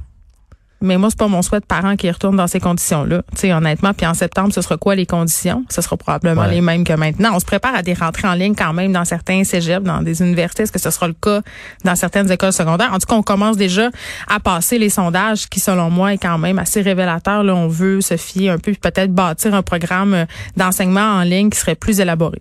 Mais 0.82 0.96
moi, 0.96 1.10
c'est 1.10 1.18
pas 1.18 1.28
mon 1.28 1.42
souhait 1.42 1.60
de 1.60 1.66
parents 1.66 1.94
qui 1.94 2.10
retournent 2.10 2.38
dans 2.38 2.46
ces 2.46 2.58
conditions-là. 2.58 3.20
Tu 3.34 3.40
sais, 3.40 3.52
honnêtement, 3.52 3.92
puis 3.92 4.06
en 4.06 4.14
septembre, 4.14 4.50
ce 4.54 4.62
sera 4.62 4.78
quoi 4.78 4.94
les 4.94 5.04
conditions? 5.04 5.62
Ce 5.68 5.82
sera 5.82 5.98
probablement 5.98 6.40
Ouais. 6.40 6.52
les 6.52 6.62
mêmes 6.62 6.84
que 6.84 6.94
maintenant. 6.94 7.32
On 7.34 7.38
se 7.38 7.44
prépare 7.44 7.74
à 7.74 7.82
des 7.82 7.92
rentrées 7.92 8.26
en 8.26 8.32
ligne 8.32 8.54
quand 8.54 8.72
même 8.72 8.90
dans 8.90 9.04
certains 9.04 9.44
cégeps, 9.44 9.84
dans 9.84 10.00
des 10.00 10.22
universités. 10.22 10.62
Est-ce 10.62 10.72
que 10.72 10.78
ce 10.78 10.88
sera 10.90 11.06
le 11.06 11.12
cas 11.12 11.42
dans 11.84 11.94
certaines 11.96 12.32
écoles 12.32 12.54
secondaires? 12.54 12.94
En 12.94 12.98
tout 12.98 13.06
cas, 13.06 13.14
on 13.16 13.22
commence 13.22 13.58
déjà 13.58 13.90
à 14.26 14.40
passer 14.40 14.78
les 14.78 14.88
sondages 14.88 15.50
qui, 15.50 15.60
selon 15.60 15.90
moi, 15.90 16.14
est 16.14 16.18
quand 16.18 16.38
même 16.38 16.58
assez 16.58 16.80
révélateur. 16.80 17.42
Là, 17.44 17.54
on 17.54 17.68
veut 17.68 18.00
se 18.00 18.16
fier 18.16 18.48
un 18.48 18.56
peu, 18.56 18.72
peut-être 18.72 19.12
bâtir 19.12 19.54
un 19.54 19.60
programme 19.62 20.14
euh, 20.14 20.24
d'enseignement 20.56 21.16
en 21.18 21.22
ligne 21.24 21.50
qui 21.50 21.58
serait 21.58 21.74
plus 21.74 22.00
élaboré. 22.00 22.40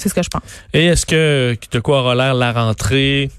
C'est 0.00 0.08
ce 0.08 0.14
que 0.14 0.22
je 0.22 0.28
pense. 0.30 0.42
Et 0.72 0.86
est-ce 0.86 1.04
que 1.04 1.56
de 1.70 1.80
quoi 1.80 2.00
aura 2.00 2.14
l'air 2.14 2.34
la 2.34 2.52
rentrée? 2.52 3.30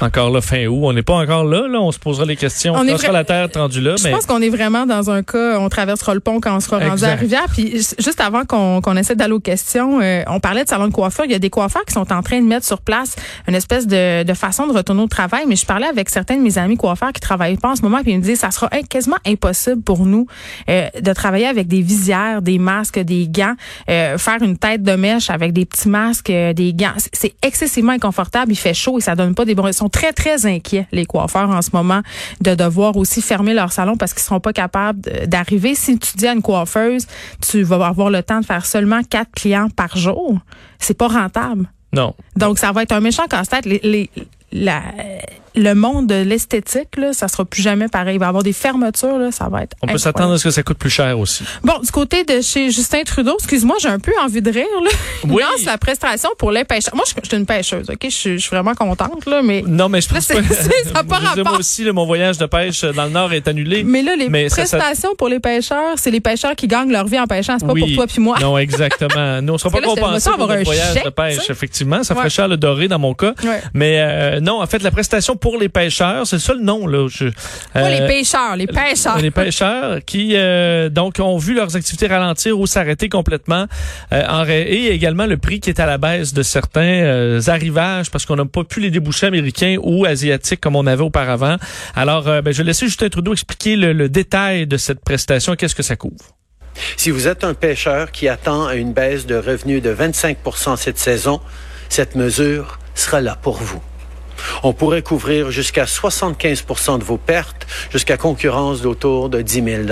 Encore 0.00 0.30
là 0.30 0.40
fin 0.40 0.66
août? 0.66 0.80
On 0.82 0.92
n'est 0.92 1.02
pas 1.02 1.14
encore 1.14 1.44
là, 1.44 1.66
là. 1.66 1.80
On 1.80 1.90
se 1.90 1.98
posera 1.98 2.24
les 2.24 2.36
questions. 2.36 2.74
On 2.74 2.80
On 2.88 3.12
la 3.12 3.24
terre 3.24 3.48
rendue 3.54 3.80
là, 3.80 3.96
Je 3.96 4.04
mais 4.04 4.10
pense 4.10 4.26
qu'on 4.26 4.40
est 4.42 4.48
vraiment 4.48 4.86
dans 4.86 5.10
un 5.10 5.22
cas, 5.22 5.58
on 5.58 5.68
traversera 5.68 6.14
le 6.14 6.20
pont 6.20 6.40
quand 6.40 6.54
on 6.56 6.60
sera 6.60 6.78
rendu 6.78 6.92
Exact. 6.92 7.06
à 7.06 7.14
la 7.14 7.20
rivière. 7.20 7.44
Puis 7.52 7.72
juste 7.98 8.20
avant 8.20 8.44
qu'on 8.44 8.96
essaie 8.96 9.16
d'aller 9.16 9.32
aux 9.32 9.40
questions, 9.40 10.00
euh, 10.00 10.22
on 10.28 10.38
parlait 10.38 10.64
de 10.64 10.68
salon 10.68 10.86
de 10.88 10.92
coiffure. 10.92 11.24
Il 11.24 11.32
y 11.32 11.34
a 11.34 11.38
des 11.38 11.50
coiffeurs 11.50 11.84
qui 11.84 11.92
sont 11.92 12.12
en 12.12 12.22
train 12.22 12.40
de 12.40 12.46
mettre 12.46 12.66
sur 12.66 12.80
place 12.80 13.16
une 13.48 13.54
espèce 13.54 13.86
de, 13.86 14.22
de 14.22 14.34
façon 14.34 14.66
de 14.66 14.72
retourner 14.72 15.02
au 15.02 15.08
travail. 15.08 15.44
Mais 15.48 15.56
je 15.56 15.66
parlais 15.66 15.86
avec 15.86 16.08
certains 16.10 16.36
de 16.36 16.42
mes 16.42 16.58
amis 16.58 16.76
coiffeurs 16.76 17.12
qui 17.12 17.20
travaillent 17.20 17.56
pas 17.56 17.70
en 17.70 17.76
ce 17.76 17.82
moment, 17.82 18.02
puis 18.02 18.12
ils 18.12 18.18
me 18.18 18.22
disaient 18.22 18.36
ça 18.36 18.50
sera 18.50 18.68
quasiment 18.88 19.18
impossible 19.26 19.82
pour 19.82 20.06
nous 20.06 20.26
euh, 20.68 20.88
de 21.00 21.12
travailler 21.12 21.46
avec 21.46 21.66
des 21.68 21.82
visières, 21.82 22.42
des 22.42 22.58
masques, 22.58 22.98
des 22.98 23.28
gants, 23.28 23.54
euh, 23.88 24.18
faire 24.18 24.42
une 24.42 24.56
tête 24.58 24.82
de 24.82 24.92
mèche 24.92 25.30
avec 25.30 25.52
des 25.52 25.64
petits 25.72 25.88
masques, 25.88 26.30
euh, 26.30 26.52
des 26.52 26.72
gants. 26.72 26.94
C'est 27.12 27.34
excessivement 27.42 27.92
inconfortable. 27.92 28.52
Il 28.52 28.56
fait 28.56 28.74
chaud 28.74 28.98
et 28.98 29.00
ça 29.00 29.14
donne 29.14 29.34
pas 29.34 29.44
des 29.44 29.54
bons. 29.54 29.66
Ils 29.66 29.74
sont 29.74 29.88
très, 29.88 30.12
très 30.12 30.46
inquiets, 30.46 30.86
les 30.92 31.06
coiffeurs, 31.06 31.50
en 31.50 31.62
ce 31.62 31.70
moment, 31.72 32.02
de 32.40 32.54
devoir 32.54 32.96
aussi 32.96 33.20
fermer 33.22 33.54
leur 33.54 33.72
salon 33.72 33.96
parce 33.96 34.12
qu'ils 34.12 34.22
seront 34.22 34.40
pas 34.40 34.52
capables 34.52 35.00
d'arriver. 35.26 35.74
Si 35.74 35.98
tu 35.98 36.16
dis 36.16 36.26
à 36.26 36.32
une 36.32 36.42
coiffeuse, 36.42 37.06
tu 37.40 37.62
vas 37.62 37.86
avoir 37.86 38.10
le 38.10 38.22
temps 38.22 38.40
de 38.40 38.46
faire 38.46 38.66
seulement 38.66 39.02
quatre 39.02 39.32
clients 39.32 39.68
par 39.68 39.96
jour. 39.96 40.38
C'est 40.78 40.96
pas 40.96 41.08
rentable. 41.08 41.68
Non. 41.92 42.14
Donc, 42.36 42.58
ça 42.58 42.72
va 42.72 42.82
être 42.82 42.92
un 42.92 43.00
méchant 43.00 43.26
casse-tête. 43.28 43.66
Les, 43.66 43.80
les, 43.82 44.10
la, 44.52 44.82
le 45.54 45.74
monde 45.74 46.06
de 46.06 46.14
l'esthétique, 46.14 46.96
là, 46.96 47.12
ça 47.12 47.28
sera 47.28 47.44
plus 47.44 47.62
jamais 47.62 47.88
pareil. 47.88 48.16
Il 48.16 48.18
va 48.18 48.26
y 48.26 48.28
avoir 48.28 48.42
des 48.42 48.52
fermetures, 48.52 49.18
là, 49.18 49.32
ça 49.32 49.48
va 49.48 49.64
être. 49.64 49.76
On 49.82 49.86
peut 49.86 49.98
s'attendre 49.98 50.34
à 50.34 50.38
ce 50.38 50.44
que 50.44 50.50
ça 50.50 50.62
coûte 50.62 50.78
plus 50.78 50.90
cher 50.90 51.18
aussi. 51.18 51.44
Bon, 51.62 51.78
du 51.82 51.90
côté 51.90 52.24
de 52.24 52.40
chez 52.40 52.70
Justin 52.70 53.02
Trudeau, 53.04 53.34
excuse-moi, 53.38 53.76
j'ai 53.80 53.88
un 53.88 53.98
peu 53.98 54.12
envie 54.22 54.42
de 54.42 54.50
rire. 54.50 54.66
Là. 54.82 54.90
Oui. 55.24 55.40
lance 55.40 55.64
la 55.64 55.78
prestation 55.78 56.30
pour 56.36 56.50
les 56.50 56.64
pêcheurs. 56.64 56.94
Moi, 56.94 57.04
je, 57.06 57.28
suis 57.28 57.36
une 57.36 57.46
pêcheuse, 57.46 57.88
ok, 57.88 57.98
je, 58.04 58.08
suis 58.08 58.50
vraiment 58.50 58.74
contente 58.74 59.24
là, 59.26 59.40
mais. 59.42 59.62
Non, 59.66 59.88
mais 59.88 60.00
je 60.00 60.08
pense 60.12 60.26
que 60.26 60.34
ça 60.34 61.04
pas 61.04 61.16
rapport. 61.18 61.44
Moi 61.44 61.58
aussi, 61.58 61.84
mon 61.92 62.04
voyage 62.06 62.38
de 62.38 62.46
pêche 62.46 62.82
dans 62.82 63.04
le 63.04 63.10
Nord 63.10 63.32
est 63.32 63.46
annulé. 63.46 63.84
Mais 63.84 64.02
là, 64.02 64.16
les 64.16 64.28
prestations 64.48 65.14
pour 65.16 65.28
les 65.28 65.38
pêcheurs, 65.38 65.94
c'est 65.96 66.10
les 66.10 66.20
pêcheurs 66.20 66.56
qui 66.56 66.66
gagnent 66.66 66.90
leur 66.90 67.06
vie 67.06 67.20
en 67.20 67.26
pêchant, 67.26 67.56
c'est 67.58 67.66
pas 67.66 67.74
pour 67.74 67.92
toi 67.94 68.06
puis 68.06 68.20
moi. 68.20 68.38
Non, 68.40 68.58
exactement. 68.58 69.40
Nous, 69.40 69.52
on 69.52 69.58
sera 69.58 69.70
pas 69.70 69.80
compensés 69.80 70.30
pour 70.30 70.48
notre 70.48 70.64
voyage 70.64 71.04
de 71.04 71.10
pêche. 71.10 71.50
Effectivement, 71.50 72.02
ça 72.02 72.14
ferait 72.14 72.30
cher 72.30 72.48
le 72.48 72.56
doré 72.56 72.88
dans 72.88 72.98
mon 72.98 73.14
cas. 73.14 73.34
Mais 73.74 74.00
euh, 74.00 74.40
non, 74.42 74.60
en 74.60 74.66
fait, 74.66 74.82
la 74.82 74.90
prestation 74.90 75.36
pour 75.36 75.56
les 75.56 75.68
pêcheurs, 75.68 76.26
c'est 76.26 76.38
ça 76.38 76.52
le 76.52 76.62
nom 76.62 76.86
là. 76.86 77.06
Je, 77.08 77.26
euh, 77.76 77.88
les 77.88 78.06
pêcheurs, 78.06 78.56
les 78.56 78.66
pêcheurs. 78.66 79.18
Les 79.18 79.30
pêcheurs 79.30 80.04
qui 80.04 80.32
euh, 80.34 80.88
donc 80.88 81.20
ont 81.20 81.38
vu 81.38 81.54
leurs 81.54 81.76
activités 81.76 82.08
ralentir 82.08 82.58
ou 82.58 82.66
s'arrêter 82.66 83.08
complètement 83.08 83.66
euh, 84.12 84.22
en, 84.28 84.44
et 84.48 84.88
également 84.88 85.26
le 85.26 85.36
prix 85.36 85.60
qui 85.60 85.70
est 85.70 85.80
à 85.80 85.86
la 85.86 85.96
baisse 85.96 86.34
de 86.34 86.42
certains 86.42 86.80
euh, 86.80 87.40
arrivages 87.46 88.10
parce 88.10 88.26
qu'on 88.26 88.36
n'a 88.36 88.44
pas 88.44 88.64
pu 88.64 88.80
les 88.80 88.90
déboucher 88.90 89.26
américains 89.26 89.76
ou 89.80 90.04
asiatiques 90.04 90.60
comme 90.60 90.74
on 90.74 90.86
avait 90.86 91.04
auparavant. 91.04 91.56
Alors, 91.94 92.24
ben, 92.24 92.52
je 92.52 92.58
vais 92.58 92.64
laisser 92.64 92.86
Justin 92.86 93.08
Trudeau 93.08 93.32
expliquer 93.32 93.76
le, 93.76 93.92
le 93.92 94.08
détail 94.08 94.66
de 94.66 94.76
cette 94.76 95.04
prestation. 95.04 95.54
Qu'est-ce 95.54 95.74
que 95.74 95.82
ça 95.82 95.96
couvre? 95.96 96.34
Si 96.96 97.10
vous 97.10 97.28
êtes 97.28 97.44
un 97.44 97.54
pêcheur 97.54 98.10
qui 98.10 98.28
attend 98.28 98.70
une 98.70 98.92
baisse 98.92 99.26
de 99.26 99.36
revenus 99.36 99.82
de 99.82 99.94
25% 99.94 100.76
cette 100.76 100.98
saison, 100.98 101.40
cette 101.88 102.16
mesure 102.16 102.78
sera 102.94 103.20
là 103.20 103.36
pour 103.40 103.56
vous. 103.56 103.82
On 104.62 104.72
pourrait 104.72 105.02
couvrir 105.02 105.50
jusqu'à 105.50 105.84
75% 105.84 106.98
de 106.98 107.04
vos 107.04 107.18
pertes, 107.18 107.66
jusqu'à 107.90 108.16
concurrence 108.16 108.82
d'autour 108.82 109.28
de 109.28 109.42
10 109.42 109.64
000 109.64 109.82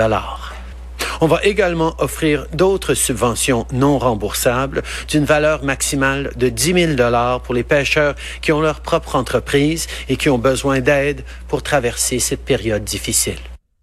on 1.23 1.27
va 1.27 1.41
également 1.45 1.95
offrir 1.99 2.47
d'autres 2.55 2.95
subventions 2.95 3.67
non 3.73 3.99
remboursables 3.99 4.83
d'une 5.09 5.27
valeur 5.27 5.63
maximale 5.63 6.33
de 6.37 6.49
10 6.49 6.97
000 6.97 7.41
pour 7.45 7.55
les 7.55 7.63
pêcheurs 7.63 8.15
qui 8.41 8.53
ont 8.53 8.61
leur 8.61 8.81
propre 8.81 9.17
entreprise 9.17 9.87
et 10.09 10.17
qui 10.17 10.31
ont 10.31 10.39
besoin 10.39 10.81
d'aide 10.81 11.23
pour 11.47 11.63
traverser 11.63 12.21
cette 12.21 12.45
période 12.45 12.85
difficile. 12.85 13.39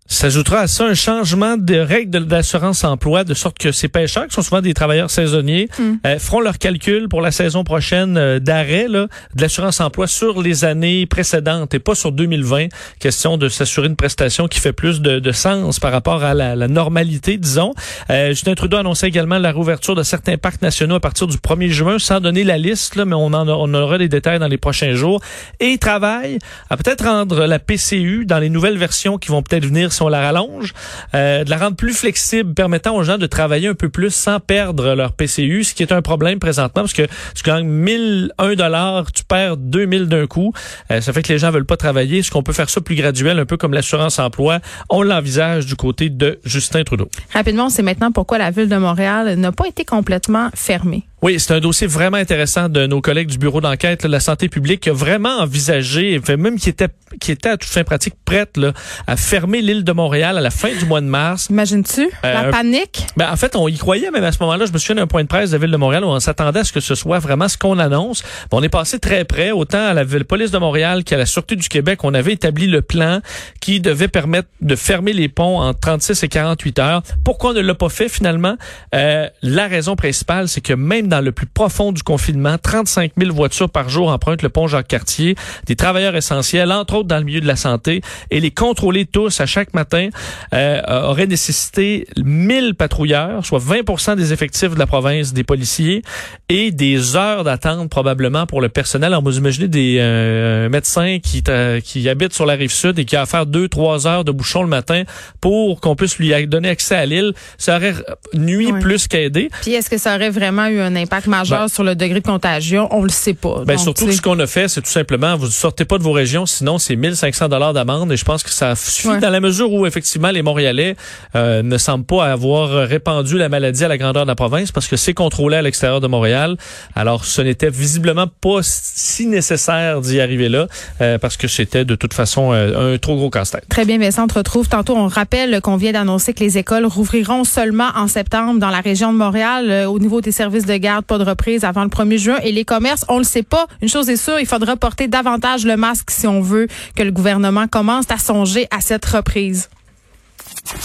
S'ajoutera 0.10 0.62
à 0.62 0.68
ça 0.68 0.86
un 0.86 0.94
changement 0.94 1.58
de 1.58 1.76
règles 1.76 2.26
d'assurance 2.26 2.86
emploi 2.86 3.26
de 3.26 3.34
sorte 3.34 3.58
que 3.58 3.74
ces 3.74 3.90
pêcheurs, 3.90 4.28
qui 4.28 4.36
sont 4.36 4.42
souvent 4.42 4.62
des 4.62 4.74
travailleurs 4.74 5.12
saisonniers, 5.12 5.68
mm. 5.78 5.84
euh, 6.06 6.18
feront 6.18 6.40
leur 6.40 6.58
calcul 6.58 7.10
pour 7.10 7.20
la 7.20 7.32
saison 7.32 7.66
prochaine 7.66 8.16
euh, 8.18 8.40
d'arrêt 8.40 8.88
de 8.88 9.10
l'assurance 9.38 9.82
emploi 9.82 10.08
sur 10.08 10.42
les 10.42 10.64
années 10.64 11.06
précédentes 11.06 11.74
et 11.74 11.80
pas 11.80 11.94
sur 11.94 12.14
2020. 12.14 12.68
Question 13.00 13.38
de 13.38 13.50
s'assurer 13.50 13.88
une 13.88 13.98
prestation 13.98 14.48
qui 14.48 14.62
fait 14.62 14.72
plus 14.72 15.02
de, 15.02 15.20
de 15.20 15.32
sens 15.34 15.80
par 15.80 15.92
rapport 15.92 16.24
à 16.24 16.34
la, 16.34 16.56
la 16.56 16.68
normalité, 16.70 17.38
disons. 17.38 17.74
Euh, 18.10 18.30
Justin 18.30 18.56
Trudeau 18.56 18.78
annonçait 18.78 19.08
également 19.08 19.40
la 19.40 19.52
réouverture 19.52 19.96
de 19.96 20.04
certains 20.04 20.38
parcs 20.38 20.62
nationaux 20.62 20.96
à 20.96 21.00
partir 21.02 21.28
du 21.28 21.36
1er 21.36 21.70
juin, 21.70 22.00
sans 22.00 22.22
donner 22.22 22.46
la 22.46 22.58
liste, 22.58 22.96
là, 22.96 23.04
mais 23.04 23.16
on, 23.16 23.34
en 23.34 23.48
on 23.50 23.74
aura 23.74 23.98
des 23.98 24.08
détails 24.08 24.40
dans 24.40 24.48
les 24.48 24.58
prochains 24.58 24.94
jours. 24.94 25.22
Et 25.60 25.68
il 25.68 25.80
travaille 25.80 26.40
à 26.70 26.78
peut-être 26.78 27.04
rendre 27.04 27.46
la 27.46 27.60
PCU 27.60 28.26
dans 28.26 28.40
les 28.40 28.50
nouvelles 28.50 28.78
versions 28.78 29.18
qui 29.18 29.30
vont 29.30 29.44
peut-être 29.44 29.66
venir 29.66 29.92
on 30.02 30.08
la 30.10 30.22
rallonge, 30.22 30.74
euh, 31.16 31.44
de 31.44 31.50
la 31.50 31.58
rendre 31.58 31.76
plus 31.76 31.94
flexible, 31.94 32.54
permettant 32.54 32.96
aux 32.96 33.04
gens 33.04 33.18
de 33.18 33.26
travailler 33.26 33.68
un 33.68 33.74
peu 33.74 33.90
plus 33.90 34.12
sans 34.12 34.40
perdre 34.40 34.96
leur 34.96 35.14
PCU, 35.14 35.64
ce 35.64 35.74
qui 35.74 35.84
est 35.84 35.92
un 35.92 36.02
problème 36.02 36.40
présentement 36.40 36.84
parce 36.84 36.94
que 36.94 37.08
tu 37.36 37.44
gagnes 37.44 37.68
1001 37.68 38.56
dollars, 38.56 39.12
tu 39.12 39.24
perds 39.24 39.58
2000 39.58 40.08
d'un 40.08 40.28
coup. 40.28 40.54
Euh, 40.92 41.02
ça 41.02 41.14
fait 41.14 41.22
que 41.22 41.32
les 41.32 41.40
gens 41.40 41.52
veulent 41.52 41.66
pas 41.66 41.78
travailler. 41.78 42.20
Est-ce 42.20 42.32
qu'on 42.32 42.44
peut 42.44 42.54
faire 42.54 42.70
ça 42.70 42.82
plus 42.82 42.96
graduel, 42.96 43.40
un 43.40 43.46
peu 43.46 43.58
comme 43.58 43.74
l'assurance 43.74 44.20
emploi? 44.20 44.60
On 44.90 45.04
l'envisage 45.04 45.66
du 45.66 45.76
côté 45.76 46.10
de 46.10 46.40
Justin 46.44 46.84
Trudeau. 46.84 47.10
Rapidement, 47.34 47.70
sait 47.70 47.84
maintenant 47.84 48.12
pourquoi 48.12 48.38
la 48.38 48.52
ville 48.52 48.70
de 48.70 48.78
Montréal 48.78 49.36
n'a 49.36 49.52
pas 49.52 49.68
été 49.68 49.86
complètement 49.86 50.50
fermée. 50.54 51.04
Oui, 51.24 51.40
c'est 51.40 51.52
un 51.54 51.60
dossier 51.60 51.88
vraiment 51.88 52.18
intéressant 52.18 52.70
de 52.70 52.86
nos 52.86 53.02
collègues 53.02 53.30
du 53.30 53.40
bureau 53.40 53.60
d'enquête 53.60 54.04
de 54.04 54.08
la 54.08 54.20
santé 54.20 54.50
publique 54.50 54.82
qui 54.82 54.90
a 54.90 54.94
vraiment 54.94 55.40
envisagé, 55.40 56.22
même 56.38 56.60
qui 56.60 56.70
était 56.70 56.90
qui 57.20 57.32
était 57.32 57.50
à 57.50 57.58
toute 57.58 57.70
fin 57.70 57.84
pratique 57.84 58.14
prête 58.26 58.58
là, 58.58 58.74
à 59.08 59.16
fermer 59.16 59.62
l'île 59.62 59.84
de 59.84 59.92
Montréal 59.94 60.38
à 60.38 60.42
la 60.42 60.52
fin 60.52 60.70
du 60.78 60.86
mois 60.86 61.02
de 61.02 61.06
mars. 61.06 61.48
Imagines-tu? 61.50 62.10
Euh, 62.24 62.34
la 62.34 62.52
panique? 62.52 63.08
Ben, 63.16 63.32
en 63.32 63.36
fait, 63.38 63.56
on 63.56 63.68
y 63.68 63.78
croyait 63.78 64.12
même 64.12 64.24
à 64.26 64.32
ce 64.32 64.38
moment-là. 64.42 64.66
Je 64.66 64.74
me 64.74 64.78
souviens 64.78 64.96
d'un 64.96 65.08
point 65.08 65.24
de 65.24 65.28
presse 65.28 65.52
de 65.52 65.56
la 65.56 65.62
ville 65.62 65.72
de 65.72 65.78
Montréal 65.78 66.04
où 66.04 66.08
on 66.08 66.20
s'attendait 66.20 66.60
à 66.60 66.64
ce 66.64 66.74
que 66.74 66.82
ce 66.82 66.96
soit 66.96 67.20
vraiment 67.20 67.48
ce 67.48 67.58
qu'on 67.58 67.80
annonce. 67.80 68.24
on 68.52 68.62
est 68.62 68.70
passé 68.70 69.00
très 69.00 69.24
près, 69.24 69.52
autant 69.52 69.88
à 69.88 69.94
la 69.94 70.04
ville, 70.04 70.26
police 70.26 70.52
de 70.52 70.58
Montréal 70.58 71.04
qu'à 71.04 71.18
la 71.18 71.26
sûreté 71.26 71.56
du 71.56 71.70
Québec. 71.70 72.04
On 72.04 72.14
avait 72.14 72.34
établi 72.34 72.68
le 72.68 72.82
plan 72.82 73.22
qui 73.62 73.80
devait 73.80 74.10
permettre 74.10 74.50
de 74.62 74.76
fermer 74.76 75.14
les 75.14 75.30
ponts 75.30 75.60
en 75.62 75.74
36 75.74 76.24
et 76.24 76.28
48 76.28 76.80
heures. 76.80 77.02
Pourquoi 77.24 77.52
on 77.52 77.54
ne 77.54 77.62
l'a 77.62 77.76
pas 77.76 77.90
fait 77.90 78.10
finalement? 78.10 78.58
Euh, 78.94 79.28
La 79.42 79.68
raison 79.68 79.96
principale, 79.96 80.48
c'est 80.50 80.62
que 80.62 80.74
même 80.74 81.07
dans 81.08 81.22
le 81.22 81.32
plus 81.32 81.46
profond 81.46 81.92
du 81.92 82.04
confinement. 82.04 82.58
35 82.62 83.14
000 83.18 83.34
voitures 83.34 83.70
par 83.70 83.90
jour 83.90 84.10
empruntent 84.10 84.42
le 84.42 84.50
pont 84.50 84.68
Jacques-Cartier. 84.68 85.36
Des 85.66 85.76
travailleurs 85.76 86.16
essentiels, 86.16 86.72
entre 86.72 86.96
autres 86.96 87.08
dans 87.08 87.18
le 87.18 87.24
milieu 87.24 87.42
de 87.42 87.48
la 87.48 87.56
santé, 87.56 88.02
et 88.32 88.40
les 88.40 88.52
contrôler 88.52 89.06
tous 89.06 89.40
à 89.42 89.46
chaque 89.46 89.74
matin 89.74 90.10
euh, 90.54 90.82
aurait 91.04 91.28
nécessité 91.28 92.08
1000 92.18 92.76
patrouilleurs, 92.76 93.46
soit 93.46 93.60
20% 93.60 94.16
des 94.16 94.34
effectifs 94.34 94.74
de 94.74 94.80
la 94.80 94.88
province 94.88 95.34
des 95.34 95.44
policiers, 95.44 96.02
et 96.50 96.72
des 96.72 97.16
heures 97.16 97.44
d'attente 97.44 97.90
probablement 97.90 98.46
pour 98.46 98.62
le 98.62 98.70
personnel. 98.70 99.08
Alors 99.14 99.24
vous 99.24 99.38
imaginez 99.38 99.68
des 99.68 99.98
euh, 100.00 100.70
médecins 100.70 101.20
qui, 101.22 101.44
qui 101.84 102.10
habitent 102.10 102.34
sur 102.34 102.46
la 102.46 102.54
rive 102.54 102.72
sud 102.72 103.00
et 103.00 103.06
qui 103.06 103.16
a 103.16 103.22
à 103.22 103.26
faire 103.26 103.46
deux, 103.46 103.68
trois 103.68 104.08
heures 104.08 104.24
de 104.24 104.32
bouchon 104.32 104.62
le 104.62 104.70
matin 104.70 105.04
pour 105.42 105.82
qu'on 105.82 105.96
puisse 105.96 106.18
lui 106.18 106.48
donner 106.48 106.70
accès 106.70 106.96
à 106.96 107.06
l'île. 107.06 107.34
Ça 107.58 107.78
aurait 107.78 107.96
nuit 108.34 108.72
plus 108.80 109.08
qu'aider. 109.08 109.50
Puis 109.62 109.74
est-ce 109.74 109.90
que 109.90 109.98
ça 109.98 110.16
aurait 110.16 110.30
vraiment 110.30 110.68
eu 110.68 110.80
un 110.80 110.96
impact 110.98 111.28
majeur 111.28 111.62
ben, 111.62 111.68
sur 111.68 111.84
le 111.84 111.96
degré 111.96 112.20
de 112.20 112.26
contagion, 112.26 112.88
on 112.92 113.04
le 113.04 113.10
sait 113.10 113.34
pas. 113.34 113.64
Ben 113.66 113.78
surtout 113.78 114.12
ce 114.12 114.22
qu'on 114.22 114.40
a 114.40 114.48
fait, 114.48 114.68
c'est 114.68 114.82
tout 114.82 114.90
simplement, 114.90 115.38
vous 115.38 115.48
sortez 115.48 115.86
pas 115.86 115.98
de 115.98 116.04
vos 116.04 116.12
régions, 116.12 116.46
sinon 116.46 116.78
c'est 116.78 116.96
1500 116.96 117.50
dollars 117.50 117.74
d'amende 117.74 118.12
et 118.12 118.18
je 118.18 118.26
pense 118.26 118.44
que 118.44 118.50
ça 118.50 118.76
suffit 118.76 119.20
dans 119.20 119.30
la 119.30 119.40
mesure 119.40 119.72
où 119.72 119.86
effectivement 119.86 120.32
les 120.32 120.42
Montréalais 120.42 120.96
euh, 121.36 121.62
ne 121.62 121.78
semblent 121.78 122.06
pas 122.06 122.26
avoir 122.26 122.88
répandu 122.88 123.38
la 123.38 123.50
maladie 123.50 123.84
à 123.84 123.88
la 123.88 123.98
grandeur 123.98 124.24
de 124.24 124.28
la 124.28 124.36
province 124.36 124.72
parce 124.72 124.88
que 124.88 124.98
c'est 124.98 125.14
contrôlé 125.14 125.58
à 125.58 125.62
l'extérieur 125.62 126.02
de 126.02 126.08
Montréal. 126.08 126.58
Alors 126.96 127.26
ce 127.26 127.42
n'était 127.42 127.70
visiblement 127.70 128.28
pas 128.28 128.60
si 128.62 129.28
nécessaire 129.28 130.02
d'y 130.02 130.20
arriver 130.20 130.50
là 130.50 130.68
euh, 131.02 131.18
parce 131.18 131.38
que 131.38 131.48
c'était 131.48 131.86
de 131.86 131.96
toute 131.96 132.14
façon 132.14 132.54
euh, 132.54 132.96
un 132.96 132.98
trop 132.98 133.16
gros 133.16 133.30
casse-tête. 133.30 133.66
Très 133.70 133.86
bien, 133.86 133.98
mais 133.98 134.12
ça 134.12 134.24
on 134.24 134.28
te 134.28 134.38
retrouve 134.38 134.68
tantôt. 134.68 134.96
On 134.96 135.08
rappelle 135.08 135.62
qu'on 135.62 135.78
vient 135.78 135.92
d'annoncer 135.92 136.34
que 136.34 136.44
les 136.44 136.58
écoles 136.58 136.86
rouvriront 136.86 137.44
seulement 137.44 137.90
en 137.96 138.08
septembre 138.08 138.60
dans 138.60 138.70
la 138.70 138.82
région 138.82 139.14
de 139.14 139.18
Montréal 139.18 139.86
au 139.88 140.00
niveau 140.00 140.22
des 140.22 140.32
services 140.32 140.66
de 140.66 140.76
garde 140.76 140.87
de 141.18 141.24
reprise 141.24 141.64
avant 141.64 141.84
le 141.84 141.90
1er 141.90 142.18
juin. 142.18 142.38
Et 142.44 142.52
les 142.52 142.66
commerces, 142.66 143.06
on 143.10 143.18
le 143.18 143.24
sait 143.24 143.44
pas. 143.44 143.68
Une 143.82 143.90
chose 143.90 144.10
est 144.10 144.18
sûre, 144.18 144.40
il 144.40 144.46
faudra 144.46 144.76
porter 144.76 145.08
davantage 145.08 145.66
le 145.66 145.78
masque 145.78 146.12
si 146.12 146.28
on 146.28 146.42
veut 146.42 146.68
que 146.96 147.04
le 147.04 147.12
gouvernement 147.12 147.68
commence 147.68 148.06
à 148.10 148.18
songer 148.18 148.68
à 148.72 148.82
cette 148.82 149.06
reprise. 149.06 149.70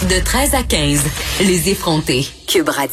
De 0.08 0.24
13 0.24 0.54
à 0.54 0.62
15, 0.62 1.02
les 1.40 1.70
effrontés. 1.70 2.26
Cube. 2.46 2.70